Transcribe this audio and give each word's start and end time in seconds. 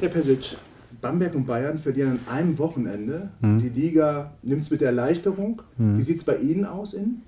Herr 0.00 0.08
Pesic, 0.08 0.56
Bamberg 1.00 1.34
und 1.34 1.46
Bayern 1.46 1.78
verlieren 1.78 2.20
an 2.26 2.34
einem 2.34 2.58
Wochenende. 2.58 3.30
Mhm. 3.40 3.58
Die 3.60 3.68
Liga 3.68 4.32
nimmt 4.42 4.62
es 4.62 4.70
mit 4.70 4.82
Erleichterung. 4.82 5.62
Mhm. 5.76 5.98
Wie 5.98 6.02
sieht 6.02 6.18
es 6.18 6.24
bei 6.24 6.36
Ihnen 6.36 6.64
aus 6.64 6.94
in? 6.94 7.22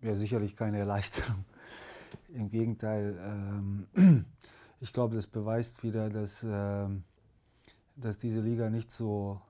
Ja, 0.00 0.14
sicherlich 0.14 0.56
keine 0.56 0.78
Erleichterung. 0.78 1.44
Im 2.34 2.48
Gegenteil, 2.48 3.16
ähm, 3.22 3.86
ich 4.80 4.92
glaube, 4.92 5.14
das 5.14 5.26
beweist 5.26 5.82
wieder, 5.82 6.08
dass, 6.08 6.44
ähm, 6.48 7.04
dass 7.96 8.18
diese 8.18 8.40
Liga 8.40 8.70
nicht 8.70 8.90
so 8.90 9.40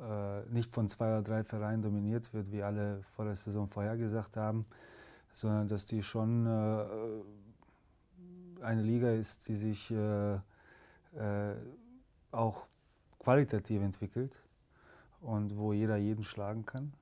äh, 0.00 0.42
nicht 0.52 0.72
von 0.72 0.88
zwei 0.88 1.06
oder 1.06 1.22
drei 1.22 1.44
Vereinen 1.44 1.82
dominiert 1.82 2.34
wird, 2.34 2.50
wie 2.50 2.62
alle 2.62 3.02
vor 3.14 3.24
der 3.26 3.36
Saison 3.36 3.68
vorhergesagt 3.68 4.36
haben, 4.36 4.66
sondern 5.32 5.68
dass 5.68 5.86
die 5.86 6.02
schon 6.02 6.46
äh, 6.46 6.84
eine 8.62 8.82
Liga 8.82 9.10
ist, 9.10 9.46
die 9.48 9.54
sich 9.54 9.92
äh, 9.92 10.38
äh, 11.16 11.54
auch 12.30 12.68
qualitativ 13.18 13.82
entwickelt 13.82 14.42
und 15.20 15.56
wo 15.56 15.72
jeder 15.72 15.96
jeden 15.96 16.24
schlagen 16.24 16.64
kann. 16.64 16.92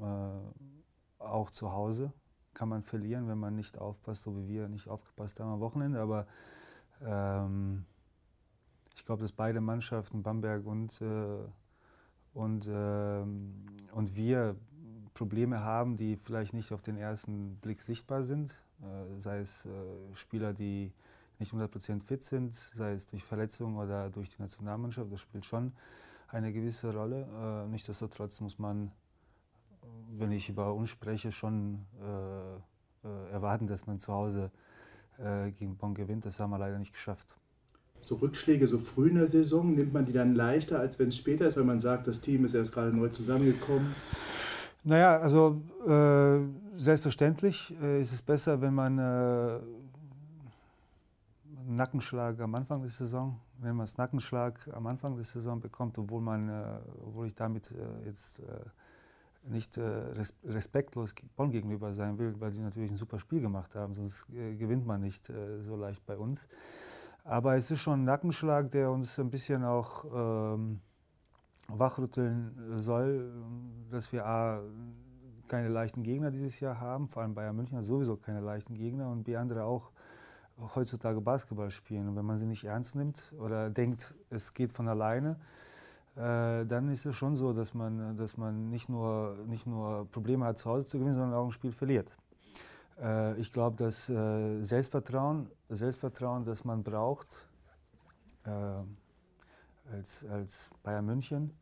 Äh, 0.00 1.22
auch 1.22 1.50
zu 1.50 1.72
Hause 1.72 2.12
kann 2.54 2.68
man 2.68 2.82
verlieren, 2.82 3.28
wenn 3.28 3.38
man 3.38 3.54
nicht 3.54 3.78
aufpasst, 3.78 4.22
so 4.22 4.36
wie 4.36 4.48
wir 4.48 4.68
nicht 4.68 4.88
aufgepasst 4.88 5.40
haben 5.40 5.52
am 5.52 5.60
Wochenende. 5.60 6.00
Aber 6.00 6.26
ähm, 7.00 7.84
ich 8.96 9.04
glaube, 9.04 9.22
dass 9.22 9.32
beide 9.32 9.60
Mannschaften, 9.60 10.22
Bamberg 10.22 10.66
und, 10.66 11.00
äh, 11.00 11.38
und, 12.34 12.68
ähm, 12.70 13.66
und 13.92 14.14
wir, 14.14 14.56
Probleme 15.14 15.60
haben, 15.60 15.96
die 15.96 16.16
vielleicht 16.16 16.54
nicht 16.54 16.72
auf 16.72 16.82
den 16.82 16.96
ersten 16.96 17.56
Blick 17.56 17.80
sichtbar 17.80 18.24
sind. 18.24 18.58
Äh, 18.80 19.20
sei 19.20 19.40
es 19.40 19.66
äh, 19.66 20.14
Spieler, 20.14 20.52
die 20.52 20.92
nicht 21.38 21.52
100% 21.52 22.02
fit 22.02 22.22
sind, 22.22 22.54
sei 22.54 22.92
es 22.92 23.06
durch 23.06 23.24
Verletzungen 23.24 23.76
oder 23.76 24.10
durch 24.10 24.30
die 24.30 24.42
Nationalmannschaft, 24.42 25.12
das 25.12 25.20
spielt 25.20 25.44
schon 25.44 25.72
eine 26.28 26.52
gewisse 26.52 26.94
Rolle. 26.94 27.26
Äh, 27.66 27.68
nichtsdestotrotz 27.68 28.40
muss 28.40 28.58
man, 28.58 28.90
wenn 30.10 30.32
ich 30.32 30.48
über 30.48 30.74
uns 30.74 30.90
spreche, 30.90 31.32
schon 31.32 31.86
äh, 32.00 33.06
äh, 33.06 33.32
erwarten, 33.32 33.66
dass 33.66 33.86
man 33.86 33.98
zu 33.98 34.12
Hause 34.12 34.50
äh, 35.18 35.50
gegen 35.50 35.76
Bonn 35.76 35.94
gewinnt. 35.94 36.24
Das 36.24 36.40
haben 36.40 36.50
wir 36.50 36.58
leider 36.58 36.78
nicht 36.78 36.92
geschafft. 36.92 37.34
So 38.00 38.16
Rückschläge 38.16 38.66
so 38.66 38.78
früh 38.78 39.10
in 39.10 39.16
der 39.16 39.26
Saison, 39.26 39.74
nimmt 39.74 39.92
man 39.92 40.04
die 40.04 40.12
dann 40.12 40.34
leichter, 40.34 40.80
als 40.80 40.98
wenn 40.98 41.08
es 41.08 41.16
später 41.16 41.46
ist, 41.46 41.56
wenn 41.56 41.66
man 41.66 41.78
sagt, 41.78 42.08
das 42.08 42.20
Team 42.20 42.44
ist 42.44 42.54
erst 42.54 42.72
gerade 42.72 42.96
neu 42.96 43.08
zusammengekommen? 43.08 43.94
Naja, 44.84 45.18
also 45.18 45.62
äh, 45.86 46.40
selbstverständlich 46.76 47.72
äh, 47.80 48.00
ist 48.00 48.12
es 48.12 48.20
besser, 48.20 48.60
wenn 48.60 48.74
man 48.74 48.98
Nackenschlag 51.76 52.40
am 52.40 52.54
Anfang 52.54 52.80
der 52.80 52.90
Saison, 52.90 53.40
wenn 53.58 53.76
man 53.76 53.84
es 53.84 53.96
Nackenschlag 53.96 54.68
am 54.72 54.86
Anfang 54.86 55.14
der 55.14 55.24
Saison 55.24 55.60
bekommt, 55.60 55.98
obwohl, 55.98 56.20
man, 56.20 56.48
äh, 56.48 56.78
obwohl 57.06 57.26
ich 57.26 57.34
damit 57.34 57.70
äh, 57.70 58.06
jetzt 58.06 58.40
äh, 58.40 58.44
nicht 59.44 59.76
äh, 59.76 59.82
respektlos 60.44 61.14
Bonn 61.36 61.50
gegenüber 61.50 61.92
sein 61.94 62.18
will, 62.18 62.34
weil 62.38 62.52
sie 62.52 62.60
natürlich 62.60 62.90
ein 62.90 62.96
super 62.96 63.18
Spiel 63.18 63.40
gemacht 63.40 63.74
haben, 63.74 63.94
sonst 63.94 64.26
äh, 64.30 64.54
gewinnt 64.54 64.86
man 64.86 65.00
nicht 65.00 65.30
äh, 65.30 65.60
so 65.60 65.76
leicht 65.76 66.04
bei 66.06 66.16
uns. 66.16 66.46
Aber 67.24 67.56
es 67.56 67.70
ist 67.70 67.80
schon 67.80 68.00
ein 68.00 68.04
Nackenschlag, 68.04 68.70
der 68.70 68.90
uns 68.90 69.18
ein 69.18 69.30
bisschen 69.30 69.64
auch 69.64 70.04
ähm, 70.54 70.80
wachrütteln 71.68 72.78
soll, 72.78 73.32
dass 73.90 74.12
wir 74.12 74.26
A, 74.26 74.62
keine 75.48 75.68
leichten 75.68 76.02
Gegner 76.02 76.30
dieses 76.30 76.60
Jahr 76.60 76.80
haben, 76.80 77.08
vor 77.08 77.22
allem 77.22 77.34
Bayern 77.34 77.54
München 77.54 77.76
hat 77.76 77.84
sowieso 77.84 78.16
keine 78.16 78.40
leichten 78.40 78.74
Gegner 78.74 79.10
und 79.10 79.24
B, 79.24 79.36
andere 79.36 79.64
auch 79.64 79.92
heutzutage 80.74 81.20
Basketball 81.20 81.70
spielen. 81.70 82.08
Und 82.08 82.16
wenn 82.16 82.24
man 82.24 82.36
sie 82.36 82.46
nicht 82.46 82.64
ernst 82.64 82.94
nimmt 82.94 83.34
oder 83.38 83.70
denkt, 83.70 84.14
es 84.30 84.54
geht 84.54 84.72
von 84.72 84.88
alleine, 84.88 85.36
äh, 86.14 86.66
dann 86.66 86.90
ist 86.90 87.06
es 87.06 87.16
schon 87.16 87.36
so, 87.36 87.52
dass 87.52 87.74
man, 87.74 88.16
dass 88.16 88.36
man 88.36 88.68
nicht, 88.68 88.88
nur, 88.88 89.36
nicht 89.46 89.66
nur 89.66 90.06
Probleme 90.10 90.44
hat, 90.44 90.58
zu 90.58 90.70
Hause 90.70 90.86
zu 90.86 90.98
gewinnen, 90.98 91.14
sondern 91.14 91.34
auch 91.34 91.46
ein 91.46 91.52
Spiel 91.52 91.72
verliert. 91.72 92.16
Äh, 93.00 93.38
ich 93.40 93.52
glaube, 93.52 93.76
dass 93.76 94.08
äh, 94.08 94.62
Selbstvertrauen, 94.62 95.50
Selbstvertrauen, 95.68 96.44
das 96.44 96.64
man 96.64 96.82
braucht, 96.82 97.46
äh, 98.44 98.50
als, 99.90 100.24
als 100.26 100.70
Bayern 100.82 101.06
München, 101.06 101.52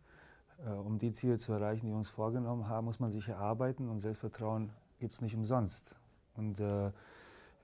äh, 0.66 0.70
um 0.70 0.98
die 0.98 1.12
Ziele 1.12 1.38
zu 1.38 1.52
erreichen, 1.52 1.86
die 1.86 1.92
wir 1.92 1.98
uns 1.98 2.08
vorgenommen 2.08 2.68
haben, 2.68 2.86
muss 2.86 2.98
man 2.98 3.10
sich 3.10 3.28
erarbeiten 3.28 3.88
und 3.88 4.00
Selbstvertrauen 4.00 4.70
gibt 4.98 5.14
es 5.14 5.20
nicht 5.20 5.34
umsonst. 5.34 5.94
Und 6.34 6.60
äh, 6.60 6.90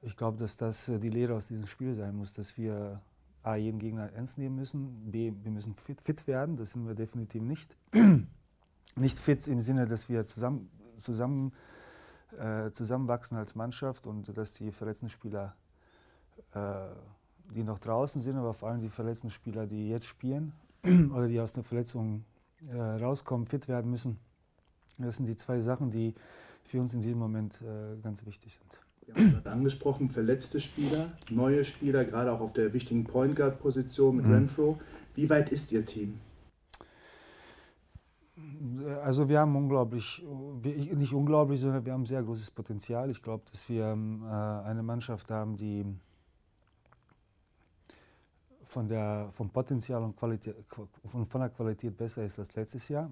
ich 0.06 0.16
glaube, 0.16 0.38
dass 0.38 0.56
das 0.56 0.88
äh, 0.88 0.98
die 0.98 1.10
Lehre 1.10 1.34
aus 1.34 1.48
diesem 1.48 1.66
Spiel 1.66 1.94
sein 1.94 2.16
muss, 2.16 2.32
dass 2.32 2.56
wir 2.56 3.02
A, 3.42 3.56
jeden 3.56 3.78
Gegner 3.78 4.12
ernst 4.12 4.38
nehmen 4.38 4.54
müssen, 4.54 5.10
B, 5.10 5.32
wir 5.42 5.50
müssen 5.50 5.74
fit, 5.74 6.00
fit 6.00 6.26
werden, 6.26 6.56
das 6.56 6.72
sind 6.72 6.86
wir 6.86 6.94
definitiv 6.94 7.42
nicht. 7.42 7.76
nicht 8.96 9.18
fit 9.18 9.46
im 9.48 9.60
Sinne, 9.60 9.86
dass 9.86 10.08
wir 10.08 10.24
zusammen, 10.24 10.70
zusammen, 10.96 11.52
äh, 12.38 12.70
zusammenwachsen 12.70 13.36
als 13.36 13.56
Mannschaft 13.56 14.06
und 14.06 14.36
dass 14.36 14.52
die 14.52 14.70
verletzten 14.70 15.08
Spieler, 15.08 15.56
äh, 16.54 16.86
die 17.54 17.64
noch 17.64 17.80
draußen 17.80 18.20
sind, 18.20 18.36
aber 18.36 18.54
vor 18.54 18.68
allem 18.68 18.80
die 18.80 18.90
verletzten 18.90 19.30
Spieler, 19.30 19.66
die 19.66 19.88
jetzt 19.88 20.06
spielen 20.06 20.52
oder 20.84 21.26
die 21.26 21.40
aus 21.40 21.56
einer 21.56 21.64
Verletzung 21.64 22.24
äh, 22.68 22.76
rauskommen, 22.76 23.46
fit 23.46 23.66
werden 23.66 23.90
müssen. 23.90 24.18
Das 24.98 25.16
sind 25.16 25.26
die 25.26 25.36
zwei 25.36 25.60
Sachen, 25.60 25.90
die 25.90 26.14
für 26.62 26.80
uns 26.80 26.94
in 26.94 27.00
diesem 27.00 27.18
Moment 27.18 27.60
äh, 27.60 28.00
ganz 28.02 28.24
wichtig 28.24 28.54
sind. 28.54 28.85
Sie 29.06 29.12
haben 29.12 29.32
gerade 29.34 29.50
angesprochen, 29.52 30.10
verletzte 30.10 30.60
Spieler, 30.60 31.12
neue 31.30 31.64
Spieler, 31.64 32.04
gerade 32.04 32.32
auch 32.32 32.40
auf 32.40 32.52
der 32.52 32.72
wichtigen 32.72 33.04
Point 33.04 33.36
Guard 33.36 33.60
Position 33.60 34.16
mit 34.16 34.26
mhm. 34.26 34.32
Renfro. 34.32 34.78
Wie 35.14 35.30
weit 35.30 35.50
ist 35.50 35.70
Ihr 35.70 35.86
Team? 35.86 36.18
Also 39.02 39.28
wir 39.28 39.40
haben 39.40 39.54
unglaublich, 39.54 40.22
nicht 40.62 41.12
unglaublich, 41.12 41.60
sondern 41.60 41.86
wir 41.86 41.92
haben 41.92 42.04
sehr 42.04 42.22
großes 42.22 42.50
Potenzial. 42.50 43.10
Ich 43.10 43.22
glaube, 43.22 43.44
dass 43.50 43.68
wir 43.68 43.86
ähm, 43.86 44.24
äh, 44.24 44.28
eine 44.28 44.82
Mannschaft 44.82 45.30
haben, 45.30 45.56
die 45.56 45.84
von 48.62 48.88
der, 48.88 49.28
vom 49.30 49.50
Potenzial 49.50 50.02
und 50.02 50.16
Qualität, 50.16 50.56
von, 51.04 51.24
von 51.24 51.40
der 51.40 51.50
Qualität 51.50 51.96
besser 51.96 52.24
ist 52.24 52.38
als 52.38 52.54
letztes 52.54 52.88
Jahr. 52.88 53.10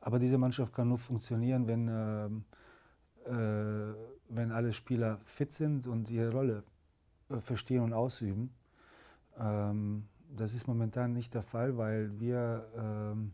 Aber 0.00 0.18
diese 0.18 0.38
Mannschaft 0.38 0.72
kann 0.72 0.88
nur 0.88 0.98
funktionieren, 0.98 1.66
wenn 1.66 1.88
ähm, 1.88 2.44
äh, 3.26 3.94
wenn 4.30 4.52
alle 4.52 4.72
Spieler 4.72 5.20
fit 5.24 5.52
sind 5.52 5.86
und 5.86 6.10
ihre 6.10 6.32
Rolle 6.32 6.64
äh, 7.28 7.40
verstehen 7.40 7.82
und 7.82 7.92
ausüben. 7.92 8.54
Ähm, 9.38 10.06
das 10.36 10.54
ist 10.54 10.66
momentan 10.66 11.12
nicht 11.12 11.34
der 11.34 11.42
Fall, 11.42 11.76
weil 11.76 12.18
wir 12.18 12.66
ähm, 12.76 13.32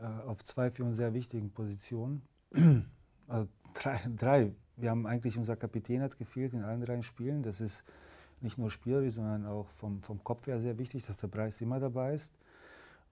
äh, 0.00 0.04
auf 0.26 0.44
zwei 0.44 0.70
für 0.70 0.84
uns 0.84 0.96
sehr 0.96 1.14
wichtigen 1.14 1.50
Positionen, 1.50 2.22
also 3.26 3.48
drei, 3.74 4.00
drei, 4.16 4.54
wir 4.76 4.90
haben 4.90 5.06
eigentlich 5.06 5.36
unser 5.36 5.56
Kapitän 5.56 6.02
hat 6.02 6.16
gefehlt 6.18 6.52
in 6.52 6.62
allen 6.62 6.80
drei 6.80 7.02
Spielen. 7.02 7.42
Das 7.42 7.60
ist 7.60 7.84
nicht 8.40 8.58
nur 8.58 8.70
spielerisch, 8.70 9.14
sondern 9.14 9.44
auch 9.46 9.68
vom, 9.70 10.02
vom 10.02 10.22
Kopf 10.22 10.46
her 10.46 10.60
sehr 10.60 10.78
wichtig, 10.78 11.04
dass 11.04 11.16
der 11.16 11.28
Preis 11.28 11.60
immer 11.60 11.80
dabei 11.80 12.14
ist. 12.14 12.32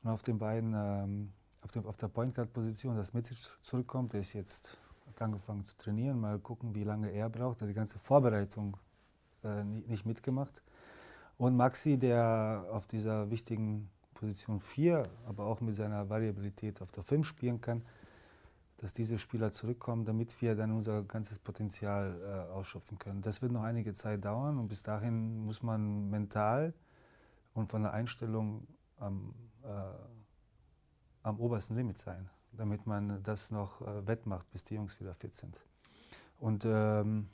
Und 0.03 0.10
auf 0.10 0.22
den 0.22 0.38
beiden, 0.38 0.75
ähm, 0.76 1.32
auf, 1.62 1.72
dem, 1.72 1.84
auf 1.87 1.97
der 1.97 2.08
Point 2.08 2.34
Guard 2.34 2.53
Position, 2.53 2.97
dass 2.97 3.12
Mitic 3.12 3.37
zurückkommt, 3.62 4.12
der 4.12 4.20
ist 4.20 4.32
jetzt 4.34 4.78
angefangen 5.22 5.65
zu 5.65 5.77
trainieren, 5.77 6.21
mal 6.21 6.38
gucken, 6.38 6.75
wie 6.75 6.84
lange 6.84 7.10
er 7.10 7.28
braucht. 7.28 7.59
Er 7.59 7.62
hat 7.62 7.71
die 7.71 7.75
ganze 7.75 7.99
Vorbereitung 7.99 8.77
äh, 9.44 9.65
nicht 9.65 10.06
mitgemacht. 10.06 10.62
Und 11.38 11.56
Maxi, 11.56 11.99
der 11.99 12.66
auf 12.71 12.87
dieser 12.87 13.31
wichtigen 13.31 13.91
Position 14.15 14.60
4, 14.60 15.09
aber 15.26 15.44
auch 15.44 15.60
mit 15.60 15.75
seiner 15.75 16.09
Variabilität 16.09 16.81
auf 16.81 16.91
der 16.93 17.03
5 17.03 17.26
spielen 17.26 17.60
kann, 17.60 17.82
dass 18.78 18.93
diese 18.93 19.19
Spieler 19.19 19.53
zurückkommen, 19.53 20.05
damit 20.05 20.41
wir 20.43 20.55
dann 20.55 20.72
unser 20.72 21.03
ganzes 21.03 21.38
Potenzial 21.38 22.21
äh, 22.22 22.53
ausschöpfen 22.53 22.99
können. 22.99 23.22
Das 23.22 23.43
wird 23.43 23.53
noch 23.53 23.62
einige 23.62 23.93
Zeit 23.93 24.25
dauern 24.25 24.59
und 24.59 24.69
bis 24.69 24.82
dahin 24.82 25.44
muss 25.44 25.62
man 25.62 26.10
mental 26.10 26.75
und 27.55 27.71
von 27.71 27.82
der 27.82 27.93
Einstellung 27.93 28.67
am, 28.99 29.35
äh, 29.62 29.69
am 31.23 31.41
obersten 31.41 31.76
Limit 31.76 31.99
sein 31.99 32.29
damit 32.52 32.87
man 32.87 33.22
das 33.22 33.50
noch 33.50 33.81
äh, 33.82 34.06
wettmacht, 34.06 34.50
bis 34.50 34.64
die 34.64 34.75
Jungs 34.75 34.98
wieder 35.00 35.14
fit 35.14 35.34
sind. 35.34 35.60
Und 36.38 36.64
ähm, 36.66 37.28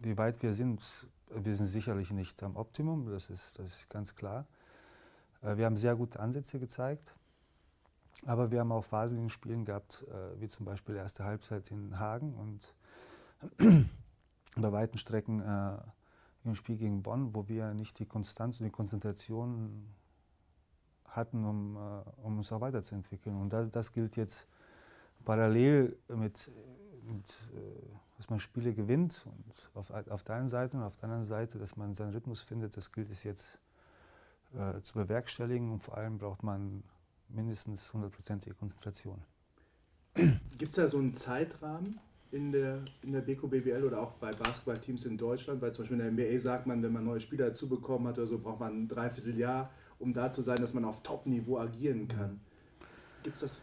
wie 0.00 0.16
weit 0.16 0.42
wir 0.42 0.54
sind, 0.54 0.82
wir 1.30 1.54
sind 1.54 1.66
sicherlich 1.66 2.12
nicht 2.12 2.42
am 2.42 2.56
Optimum, 2.56 3.10
das 3.10 3.30
ist, 3.30 3.58
das 3.58 3.74
ist 3.74 3.90
ganz 3.90 4.14
klar. 4.14 4.46
Äh, 5.42 5.56
wir 5.56 5.66
haben 5.66 5.76
sehr 5.76 5.96
gute 5.96 6.20
Ansätze 6.20 6.58
gezeigt, 6.58 7.14
aber 8.26 8.50
wir 8.50 8.60
haben 8.60 8.72
auch 8.72 8.84
Phasen 8.84 9.18
in 9.18 9.28
Spielen 9.28 9.64
gehabt, 9.64 10.04
äh, 10.08 10.40
wie 10.40 10.48
zum 10.48 10.66
Beispiel 10.66 10.96
erste 10.96 11.24
Halbzeit 11.24 11.70
in 11.70 11.98
Hagen 11.98 12.34
und 12.34 12.74
bei 14.56 14.72
weiten 14.72 14.98
Strecken 14.98 15.40
äh, 15.40 15.78
im 16.44 16.54
Spiel 16.54 16.76
gegen 16.76 17.02
Bonn, 17.02 17.34
wo 17.34 17.48
wir 17.48 17.74
nicht 17.74 17.98
die 17.98 18.06
Konstanz 18.06 18.60
und 18.60 18.64
die 18.64 18.72
Konzentration 18.72 19.86
hatten, 21.04 21.44
um, 21.44 21.76
äh, 21.76 22.10
um 22.22 22.38
uns 22.38 22.52
auch 22.52 22.60
weiterzuentwickeln. 22.60 23.36
Und 23.40 23.52
das, 23.52 23.70
das 23.70 23.92
gilt 23.92 24.16
jetzt 24.16 24.46
parallel 25.24 25.96
mit, 26.08 26.50
mit 27.04 27.28
äh, 27.54 27.96
dass 28.16 28.28
man 28.28 28.40
Spiele 28.40 28.74
gewinnt 28.74 29.24
und 29.26 29.70
auf, 29.74 29.90
auf 29.90 30.22
der 30.24 30.36
einen 30.36 30.48
Seite 30.48 30.76
und 30.76 30.82
auf 30.82 30.96
der 30.96 31.04
anderen 31.04 31.24
Seite, 31.24 31.58
dass 31.58 31.76
man 31.76 31.94
seinen 31.94 32.12
Rhythmus 32.12 32.40
findet, 32.40 32.76
das 32.76 32.92
gilt 32.92 33.10
es 33.10 33.22
jetzt 33.22 33.58
äh, 34.54 34.80
zu 34.82 34.94
bewerkstelligen 34.94 35.70
und 35.70 35.78
vor 35.78 35.96
allem 35.96 36.18
braucht 36.18 36.42
man 36.42 36.82
mindestens 37.28 37.92
hundertprozentige 37.92 38.54
Konzentration. 38.54 39.22
Gibt 40.14 40.70
es 40.70 40.76
da 40.76 40.88
so 40.88 40.98
einen 40.98 41.14
Zeitrahmen 41.14 42.00
in 42.32 42.50
der, 42.50 42.82
in 43.02 43.12
der 43.12 43.20
BK 43.20 43.46
BWL 43.46 43.84
oder 43.84 44.00
auch 44.00 44.12
bei 44.12 44.30
Basketballteams 44.30 45.04
in 45.04 45.16
Deutschland? 45.16 45.60
Weil 45.60 45.72
zum 45.72 45.84
Beispiel 45.84 46.00
in 46.00 46.16
der 46.16 46.26
NBA 46.26 46.38
sagt 46.38 46.66
man, 46.66 46.82
wenn 46.82 46.92
man 46.92 47.04
neue 47.04 47.20
Spieler 47.20 47.48
dazu 47.48 47.68
bekommen 47.68 48.08
hat 48.08 48.18
oder 48.18 48.26
so, 48.26 48.38
braucht 48.38 48.60
man 48.60 48.82
ein 48.82 48.88
Dreivierteljahr, 48.88 49.70
um 49.98 50.12
da 50.12 50.32
zu 50.32 50.42
sein, 50.42 50.56
dass 50.56 50.74
man 50.74 50.84
auf 50.84 51.02
Top-Niveau 51.02 51.58
agieren 51.58 52.08
kann. 52.08 52.40
Gibt 53.22 53.36
es 53.36 53.42
das? 53.42 53.62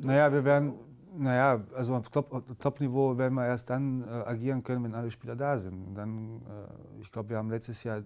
Naja, 0.00 0.32
wir 0.32 0.44
werden, 0.44 0.74
naja, 1.18 1.64
also 1.74 1.94
auf 1.94 2.10
Top-Niveau 2.10 3.08
Top 3.10 3.18
werden 3.18 3.34
wir 3.34 3.46
erst 3.46 3.70
dann 3.70 4.02
äh, 4.02 4.06
agieren 4.06 4.62
können, 4.62 4.84
wenn 4.84 4.94
alle 4.94 5.10
Spieler 5.10 5.36
da 5.36 5.58
sind. 5.58 5.86
Und 5.86 5.94
dann, 5.94 6.42
äh, 6.42 7.00
ich 7.00 7.10
glaube, 7.10 7.30
wir 7.30 7.38
haben 7.38 7.50
letztes 7.50 7.82
Jahr, 7.84 8.02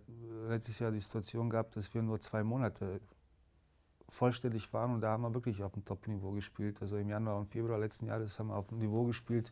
letztes 0.48 0.78
Jahr 0.78 0.90
die 0.90 0.98
Situation 0.98 1.50
gehabt, 1.50 1.76
dass 1.76 1.92
wir 1.94 2.02
nur 2.02 2.20
zwei 2.20 2.42
Monate 2.42 3.00
vollständig 4.08 4.72
waren 4.72 4.94
und 4.94 5.00
da 5.00 5.10
haben 5.12 5.22
wir 5.22 5.34
wirklich 5.34 5.62
auf 5.62 5.72
dem 5.72 5.84
Top-Niveau 5.84 6.32
gespielt. 6.32 6.80
Also 6.80 6.96
im 6.96 7.08
Januar 7.08 7.38
und 7.38 7.46
Februar 7.46 7.78
letzten 7.78 8.06
Jahres 8.06 8.38
haben 8.38 8.48
wir 8.48 8.56
auf 8.56 8.68
dem 8.68 8.78
Niveau 8.78 9.04
gespielt, 9.04 9.50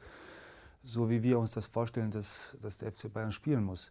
so 0.84 1.08
wie 1.08 1.22
wir 1.22 1.38
uns 1.38 1.52
das 1.52 1.66
vorstellen, 1.66 2.10
dass, 2.10 2.56
dass 2.60 2.78
der 2.78 2.93
FC 2.93 3.12
Bayern 3.12 3.32
spielen 3.32 3.64
muss. 3.64 3.90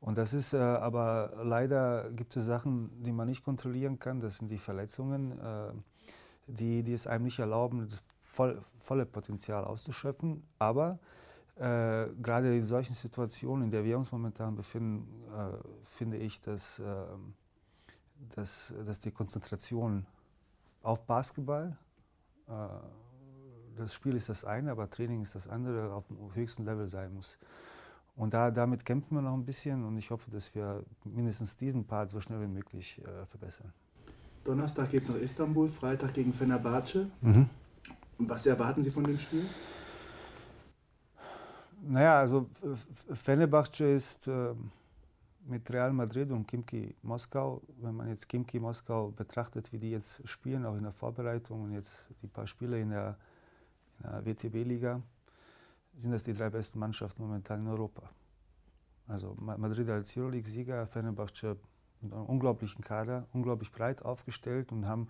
Und 0.00 0.18
das 0.18 0.34
ist 0.34 0.52
äh, 0.52 0.58
aber 0.58 1.32
leider 1.42 2.10
gibt 2.10 2.36
es 2.36 2.44
Sachen, 2.44 2.90
die 3.02 3.12
man 3.12 3.28
nicht 3.28 3.44
kontrollieren 3.44 3.98
kann. 3.98 4.20
Das 4.20 4.38
sind 4.38 4.50
die 4.50 4.58
Verletzungen, 4.58 5.32
äh, 5.38 5.72
die, 6.46 6.82
die 6.82 6.92
es 6.92 7.06
einem 7.06 7.24
nicht 7.24 7.38
erlauben, 7.38 7.88
voll, 8.34 8.60
volle 8.78 9.06
Potenzial 9.06 9.64
auszuschöpfen. 9.64 10.42
Aber 10.58 10.98
äh, 11.56 12.06
gerade 12.20 12.56
in 12.56 12.64
solchen 12.64 12.94
Situationen, 12.94 13.66
in 13.66 13.70
der 13.70 13.84
wir 13.84 13.96
uns 13.96 14.10
momentan 14.10 14.54
befinden, 14.56 15.06
äh, 15.32 15.56
finde 15.84 16.16
ich, 16.18 16.40
dass, 16.40 16.78
äh, 16.80 16.84
dass, 18.34 18.74
dass 18.84 19.00
die 19.00 19.12
Konzentration 19.12 20.06
auf 20.82 21.06
Basketball, 21.06 21.76
äh, 22.48 22.52
das 23.76 23.94
Spiel 23.94 24.14
ist 24.14 24.28
das 24.28 24.44
eine, 24.44 24.70
aber 24.70 24.90
Training 24.90 25.22
ist 25.22 25.34
das 25.34 25.48
andere, 25.48 25.92
auf 25.92 26.06
dem 26.06 26.34
höchsten 26.34 26.64
Level 26.64 26.86
sein 26.86 27.12
muss. 27.14 27.38
Und 28.16 28.32
da, 28.32 28.52
damit 28.52 28.84
kämpfen 28.84 29.16
wir 29.16 29.22
noch 29.22 29.34
ein 29.34 29.44
bisschen 29.44 29.84
und 29.84 29.96
ich 29.98 30.10
hoffe, 30.10 30.30
dass 30.30 30.54
wir 30.54 30.84
mindestens 31.04 31.56
diesen 31.56 31.84
Part 31.84 32.10
so 32.10 32.20
schnell 32.20 32.40
wie 32.40 32.46
möglich 32.46 33.00
äh, 33.04 33.26
verbessern. 33.26 33.72
Donnerstag 34.44 34.90
geht 34.90 35.02
es 35.02 35.08
nach 35.08 35.16
Istanbul, 35.16 35.68
Freitag 35.68 36.14
gegen 36.14 36.32
Fenerbahce. 36.32 37.10
Mhm. 37.20 37.48
Was 38.18 38.46
erwarten 38.46 38.82
Sie 38.82 38.90
von 38.90 39.04
dem 39.04 39.18
Spiel? 39.18 39.44
Naja, 41.86 42.20
also 42.20 42.48
Fenerbahce 43.12 43.92
ist 43.92 44.26
äh, 44.28 44.54
mit 45.46 45.70
Real 45.70 45.92
Madrid 45.92 46.30
und 46.30 46.46
Kimki 46.46 46.94
Moskau, 47.02 47.60
wenn 47.80 47.94
man 47.94 48.08
jetzt 48.08 48.28
Kimki 48.28 48.58
Moskau 48.58 49.10
betrachtet, 49.10 49.70
wie 49.72 49.78
die 49.78 49.90
jetzt 49.90 50.26
spielen, 50.26 50.64
auch 50.64 50.76
in 50.76 50.84
der 50.84 50.92
Vorbereitung 50.92 51.64
und 51.64 51.72
jetzt 51.72 52.06
die 52.22 52.26
paar 52.26 52.46
Spiele 52.46 52.80
in 52.80 52.90
der, 52.90 53.18
in 53.98 54.10
der 54.10 54.24
WTB-Liga, 54.24 55.02
sind 55.96 56.12
das 56.12 56.24
die 56.24 56.32
drei 56.32 56.48
besten 56.48 56.78
Mannschaften 56.78 57.22
momentan 57.22 57.60
in 57.60 57.68
Europa. 57.68 58.08
Also 59.06 59.36
Madrid 59.38 59.88
als 59.90 60.16
Euroleague-Sieger, 60.16 60.86
Fenerbahce 60.86 61.58
mit 62.00 62.12
einem 62.12 62.24
unglaublichen 62.24 62.82
Kader, 62.82 63.26
unglaublich 63.32 63.70
breit 63.70 64.02
aufgestellt 64.02 64.72
und 64.72 64.86
haben 64.86 65.08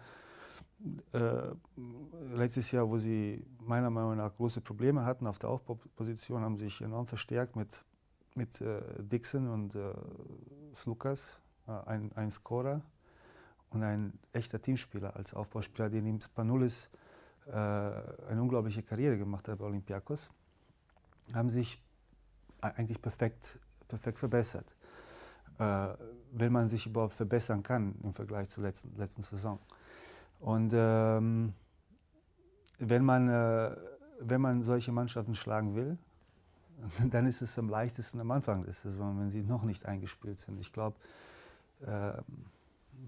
äh, 1.12 1.55
letztes 2.35 2.71
Jahr, 2.73 2.88
wo 2.88 2.99
sie 2.99 3.44
meiner 3.61 3.91
Meinung 3.91 4.17
nach 4.17 4.35
große 4.37 4.61
Probleme 4.61 5.05
hatten 5.05 5.26
auf 5.26 5.38
der 5.38 5.50
Aufbauposition, 5.50 6.43
haben 6.43 6.56
sich 6.56 6.81
enorm 6.81 7.06
verstärkt 7.06 7.56
mit, 7.56 7.85
mit 8.35 8.61
äh, 8.61 8.81
Dixon 8.99 9.49
und 9.49 9.75
äh, 9.75 9.93
Slukas, 10.75 11.38
äh, 11.67 11.73
ein, 11.87 12.12
ein 12.15 12.31
Scorer 12.31 12.82
und 13.71 13.82
ein 13.82 14.12
echter 14.32 14.61
Teamspieler 14.61 15.17
als 15.17 15.35
Aufbauspieler, 15.35 15.88
der 15.88 16.03
neben 16.03 16.21
Spanulis 16.21 16.91
äh, 17.47 17.50
eine 17.53 18.41
unglaubliche 18.41 18.82
Karriere 18.82 19.19
gemacht 19.19 19.49
hat 19.49 19.59
bei 19.59 19.65
Olympiakos 19.65 20.31
haben 21.32 21.49
sich 21.49 21.81
eigentlich 22.61 23.00
perfekt, 23.00 23.59
perfekt 23.88 24.19
verbessert. 24.19 24.75
Äh, 25.59 25.88
wenn 26.32 26.53
man 26.53 26.67
sich 26.67 26.87
überhaupt 26.87 27.15
verbessern 27.15 27.62
kann 27.62 27.94
im 28.03 28.12
Vergleich 28.12 28.49
zur 28.49 28.65
letzten, 28.65 28.97
letzten 28.97 29.23
Saison. 29.23 29.59
Und 30.41 30.73
ähm, 30.75 31.55
wenn, 32.79 33.05
man, 33.05 33.29
äh, 33.29 33.77
wenn 34.21 34.41
man 34.41 34.63
solche 34.63 34.93
Mannschaften 34.93 35.35
schlagen 35.35 35.75
will, 35.75 35.99
dann 37.11 37.27
ist 37.27 37.43
es 37.43 37.59
am 37.59 37.69
leichtesten 37.69 38.21
am 38.21 38.31
Anfang 38.31 38.65
der 38.65 38.73
Saison, 38.73 39.19
wenn 39.19 39.31
sie 39.31 39.43
noch 39.43 39.63
nicht 39.63 39.87
eingespielt 39.87 40.39
sind. 40.39 40.59
Ich 40.61 40.73
glaube, 40.73 40.97
äh, 41.81 42.13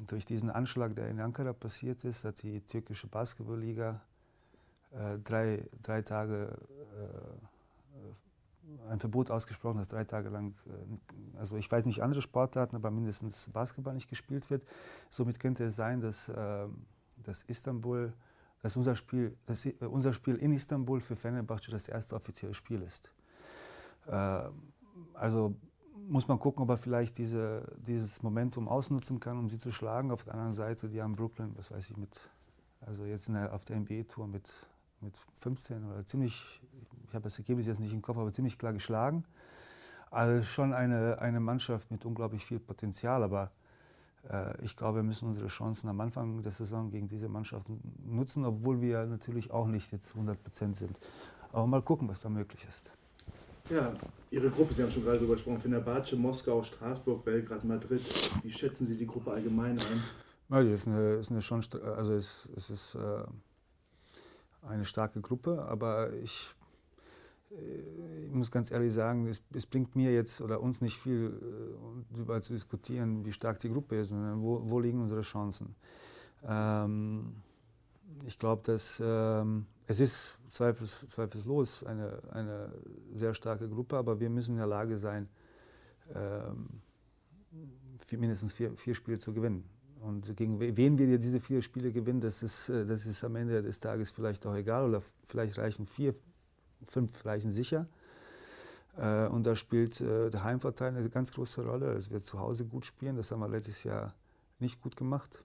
durch 0.06 0.24
diesen 0.24 0.50
Anschlag, 0.50 0.94
der 0.94 1.08
in 1.08 1.20
Ankara 1.20 1.52
passiert 1.52 2.04
ist, 2.04 2.24
hat 2.24 2.42
die 2.42 2.60
türkische 2.60 3.06
Basketballliga 3.06 4.00
äh, 4.92 5.18
drei, 5.18 5.64
drei 5.82 6.02
Tage 6.02 6.56
äh, 6.98 8.90
ein 8.90 8.98
Verbot 8.98 9.30
ausgesprochen, 9.30 9.78
dass 9.78 9.88
drei 9.88 10.04
Tage 10.04 10.28
lang, 10.28 10.54
äh, 10.66 11.38
also 11.38 11.56
ich 11.56 11.70
weiß 11.70 11.86
nicht 11.86 12.02
andere 12.02 12.22
Sportarten, 12.22 12.76
aber 12.76 12.90
mindestens 12.90 13.48
Basketball 13.50 13.94
nicht 13.94 14.08
gespielt 14.08 14.50
wird. 14.50 14.64
Somit 15.08 15.40
könnte 15.40 15.64
es 15.64 15.76
sein, 15.76 16.00
dass, 16.00 16.30
ähm, 16.34 16.86
dass 17.16 17.42
Istanbul, 17.42 18.12
dass 18.62 18.76
unser 18.76 18.96
Spiel, 18.96 19.36
dass 19.46 19.66
äh, 19.66 19.74
unser 19.80 20.12
Spiel 20.12 20.36
in 20.36 20.52
Istanbul 20.52 21.00
für 21.00 21.16
Fenerbahce 21.16 21.70
das 21.70 21.88
erste 21.88 22.14
offizielle 22.16 22.54
Spiel 22.54 22.82
ist. 22.82 23.10
Ähm, 24.08 24.72
also 25.14 25.54
muss 26.08 26.28
man 26.28 26.38
gucken, 26.38 26.62
ob 26.62 26.70
er 26.70 26.76
vielleicht 26.76 27.18
diese, 27.18 27.66
dieses 27.78 28.22
Momentum 28.22 28.68
ausnutzen 28.68 29.18
kann, 29.18 29.38
um 29.38 29.48
sie 29.48 29.58
zu 29.58 29.72
schlagen. 29.72 30.10
Auf 30.10 30.24
der 30.24 30.34
anderen 30.34 30.52
Seite, 30.52 30.88
die 30.88 31.02
haben 31.02 31.16
Brooklyn, 31.16 31.52
was 31.56 31.70
weiß 31.70 31.90
ich, 31.90 31.96
mit, 31.96 32.14
also 32.80 33.04
jetzt 33.04 33.28
der, 33.28 33.52
auf 33.52 33.64
der 33.64 33.80
NBA-Tour 33.80 34.28
mit, 34.28 34.52
mit 35.00 35.16
15 35.34 35.84
oder 35.84 36.04
ziemlich 36.04 36.60
ich 37.08 37.14
habe 37.14 37.24
das 37.24 37.38
Ergebnis 37.38 37.66
jetzt 37.66 37.80
nicht 37.80 37.92
im 37.92 38.02
Kopf, 38.02 38.18
aber 38.18 38.32
ziemlich 38.32 38.58
klar 38.58 38.72
geschlagen. 38.72 39.24
Also 40.10 40.42
schon 40.42 40.72
eine, 40.72 41.18
eine 41.20 41.40
Mannschaft 41.40 41.90
mit 41.90 42.04
unglaublich 42.04 42.44
viel 42.44 42.58
Potenzial, 42.58 43.22
aber 43.22 43.44
äh, 43.44 43.48
ich 44.62 44.76
glaube, 44.76 44.98
wir 44.98 45.02
müssen 45.02 45.28
unsere 45.28 45.46
Chancen 45.48 45.88
am 45.88 46.00
Anfang 46.00 46.42
der 46.42 46.52
Saison 46.52 46.90
gegen 46.90 47.06
diese 47.06 47.28
Mannschaften 47.28 47.80
nutzen, 48.04 48.44
obwohl 48.44 48.80
wir 48.80 49.06
natürlich 49.06 49.50
auch 49.50 49.66
nicht 49.66 49.92
jetzt 49.92 50.10
100 50.10 50.42
Prozent 50.42 50.76
sind. 50.76 50.98
Aber 51.52 51.66
mal 51.66 51.82
gucken, 51.82 52.08
was 52.08 52.20
da 52.20 52.28
möglich 52.28 52.66
ist. 52.68 52.90
Ja, 53.70 53.92
Ihre 54.30 54.50
Gruppe, 54.50 54.74
Sie 54.74 54.82
haben 54.82 54.90
schon 54.90 55.02
gerade 55.02 55.18
darüber 55.18 55.34
gesprochen, 55.34 55.60
Fenerbahce, 55.60 56.16
Moskau, 56.16 56.62
Straßburg, 56.62 57.24
Belgrad, 57.24 57.64
Madrid. 57.64 58.02
Wie 58.42 58.52
schätzen 58.52 58.86
Sie 58.86 58.96
die 58.96 59.06
Gruppe 59.06 59.32
allgemein 59.32 59.78
ein? 59.78 60.02
Ja, 60.48 60.62
die 60.62 60.70
ist 60.70 60.86
eine, 60.86 61.14
ist 61.14 61.30
eine 61.30 61.42
schon, 61.42 61.64
also 61.96 62.12
es, 62.12 62.48
es 62.54 62.70
ist 62.70 62.94
äh, 62.94 63.24
eine 64.66 64.84
starke 64.84 65.20
Gruppe, 65.20 65.64
aber 65.68 66.12
ich 66.12 66.54
ich 67.50 68.32
muss 68.32 68.50
ganz 68.50 68.70
ehrlich 68.70 68.92
sagen, 68.92 69.26
es, 69.26 69.42
es, 69.54 69.66
bringt 69.66 69.94
mir 69.94 70.12
jetzt 70.12 70.40
oder 70.40 70.60
uns 70.60 70.80
nicht 70.80 70.98
viel, 70.98 71.26
äh, 71.26 72.14
darüber 72.14 72.40
zu 72.42 72.52
diskutieren, 72.52 73.24
wie 73.24 73.32
stark 73.32 73.58
die 73.60 73.70
Gruppe 73.70 74.00
ist, 74.00 74.08
sondern 74.08 74.42
wo, 74.42 74.60
wo 74.64 74.80
liegen 74.80 75.00
unsere 75.00 75.22
Chancen. 75.22 75.74
Ähm, 76.44 77.36
ich 78.24 78.38
glaube, 78.38 78.62
dass 78.64 79.00
ähm, 79.04 79.66
es 79.86 80.00
ist 80.00 80.38
zweifels, 80.48 81.06
zweifelslos 81.08 81.84
eine, 81.84 82.20
eine 82.30 82.72
sehr 83.14 83.34
starke 83.34 83.68
Gruppe, 83.68 83.96
aber 83.96 84.18
wir 84.18 84.30
müssen 84.30 84.52
in 84.52 84.58
der 84.58 84.66
Lage 84.66 84.98
sein, 84.98 85.28
ähm, 86.14 86.68
vier, 88.06 88.18
mindestens 88.18 88.52
vier, 88.52 88.76
vier 88.76 88.94
Spiele 88.94 89.18
zu 89.18 89.32
gewinnen. 89.32 89.64
Und 90.00 90.36
gegen 90.36 90.60
wen 90.60 90.98
wir 90.98 91.18
diese 91.18 91.40
vier 91.40 91.62
Spiele 91.62 91.90
gewinnen, 91.90 92.20
das 92.20 92.42
ist, 92.42 92.68
äh, 92.68 92.84
das 92.84 93.06
ist 93.06 93.22
am 93.24 93.36
Ende 93.36 93.62
des 93.62 93.80
Tages 93.80 94.10
vielleicht 94.10 94.44
auch 94.46 94.54
egal 94.54 94.88
oder 94.88 95.02
vielleicht 95.24 95.58
reichen 95.58 95.86
vier 95.86 96.14
fünf 96.86 97.24
reichen 97.24 97.50
sicher. 97.50 97.86
Äh, 98.96 99.26
und 99.26 99.46
da 99.46 99.56
spielt 99.56 100.00
äh, 100.00 100.30
der 100.30 100.44
Heimvorteil 100.44 100.96
eine 100.96 101.08
ganz 101.08 101.32
große 101.32 101.64
Rolle. 101.64 101.90
Also 101.90 102.10
wir 102.10 102.22
zu 102.22 102.38
Hause 102.40 102.64
gut 102.64 102.86
spielen, 102.86 103.16
das 103.16 103.30
haben 103.30 103.40
wir 103.40 103.48
letztes 103.48 103.84
Jahr 103.84 104.14
nicht 104.58 104.80
gut 104.80 104.96
gemacht. 104.96 105.42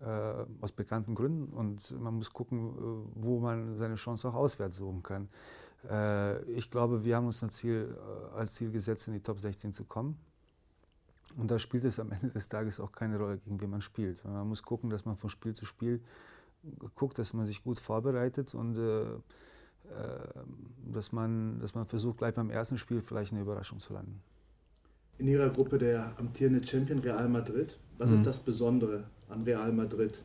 Äh, 0.00 0.44
aus 0.60 0.72
bekannten 0.72 1.14
Gründen. 1.14 1.52
Und 1.52 1.98
man 2.00 2.14
muss 2.14 2.32
gucken, 2.32 3.08
wo 3.14 3.40
man 3.40 3.78
seine 3.78 3.94
Chance 3.94 4.28
auch 4.28 4.34
auswärts 4.34 4.76
suchen 4.76 5.02
kann. 5.02 5.28
ich 6.48 6.70
glaube, 6.70 7.04
wir 7.04 7.16
haben 7.16 7.26
uns 7.26 7.44
Ziel, 7.48 7.96
als 8.34 8.54
Ziel 8.54 8.72
gesetzt, 8.72 9.06
in 9.06 9.14
die 9.14 9.22
Top 9.22 9.40
16 9.40 9.72
zu 9.72 9.84
kommen. 9.84 10.18
Und 11.36 11.50
da 11.50 11.58
spielt 11.58 11.84
es 11.84 12.00
am 12.00 12.10
Ende 12.12 12.30
des 12.30 12.48
Tages 12.48 12.80
auch 12.80 12.92
keine 12.92 13.18
Rolle, 13.18 13.38
gegen 13.38 13.60
wen 13.60 13.70
man 13.70 13.80
spielt. 13.80 14.24
Man 14.24 14.48
muss 14.48 14.62
gucken, 14.62 14.90
dass 14.90 15.04
man 15.04 15.16
von 15.16 15.30
Spiel 15.30 15.54
zu 15.54 15.64
Spiel 15.64 16.02
guckt, 16.94 17.18
dass 17.18 17.32
man 17.32 17.46
sich 17.46 17.62
gut 17.62 17.78
vorbereitet 17.78 18.54
und 18.54 18.76
äh, 18.76 19.04
äh, 19.04 19.18
dass 20.92 21.12
man, 21.12 21.58
dass 21.60 21.74
man 21.74 21.84
versucht, 21.86 22.18
gleich 22.18 22.34
beim 22.34 22.50
ersten 22.50 22.78
Spiel 22.78 23.00
vielleicht 23.00 23.32
eine 23.32 23.42
Überraschung 23.42 23.80
zu 23.80 23.92
landen. 23.92 24.22
In 25.18 25.28
Ihrer 25.28 25.50
Gruppe 25.50 25.78
der 25.78 26.12
amtierende 26.18 26.66
Champion 26.66 26.98
Real 26.98 27.28
Madrid. 27.28 27.78
Was 27.98 28.10
mhm. 28.10 28.16
ist 28.16 28.26
das 28.26 28.40
Besondere 28.40 29.04
an 29.28 29.42
Real 29.42 29.72
Madrid? 29.72 30.20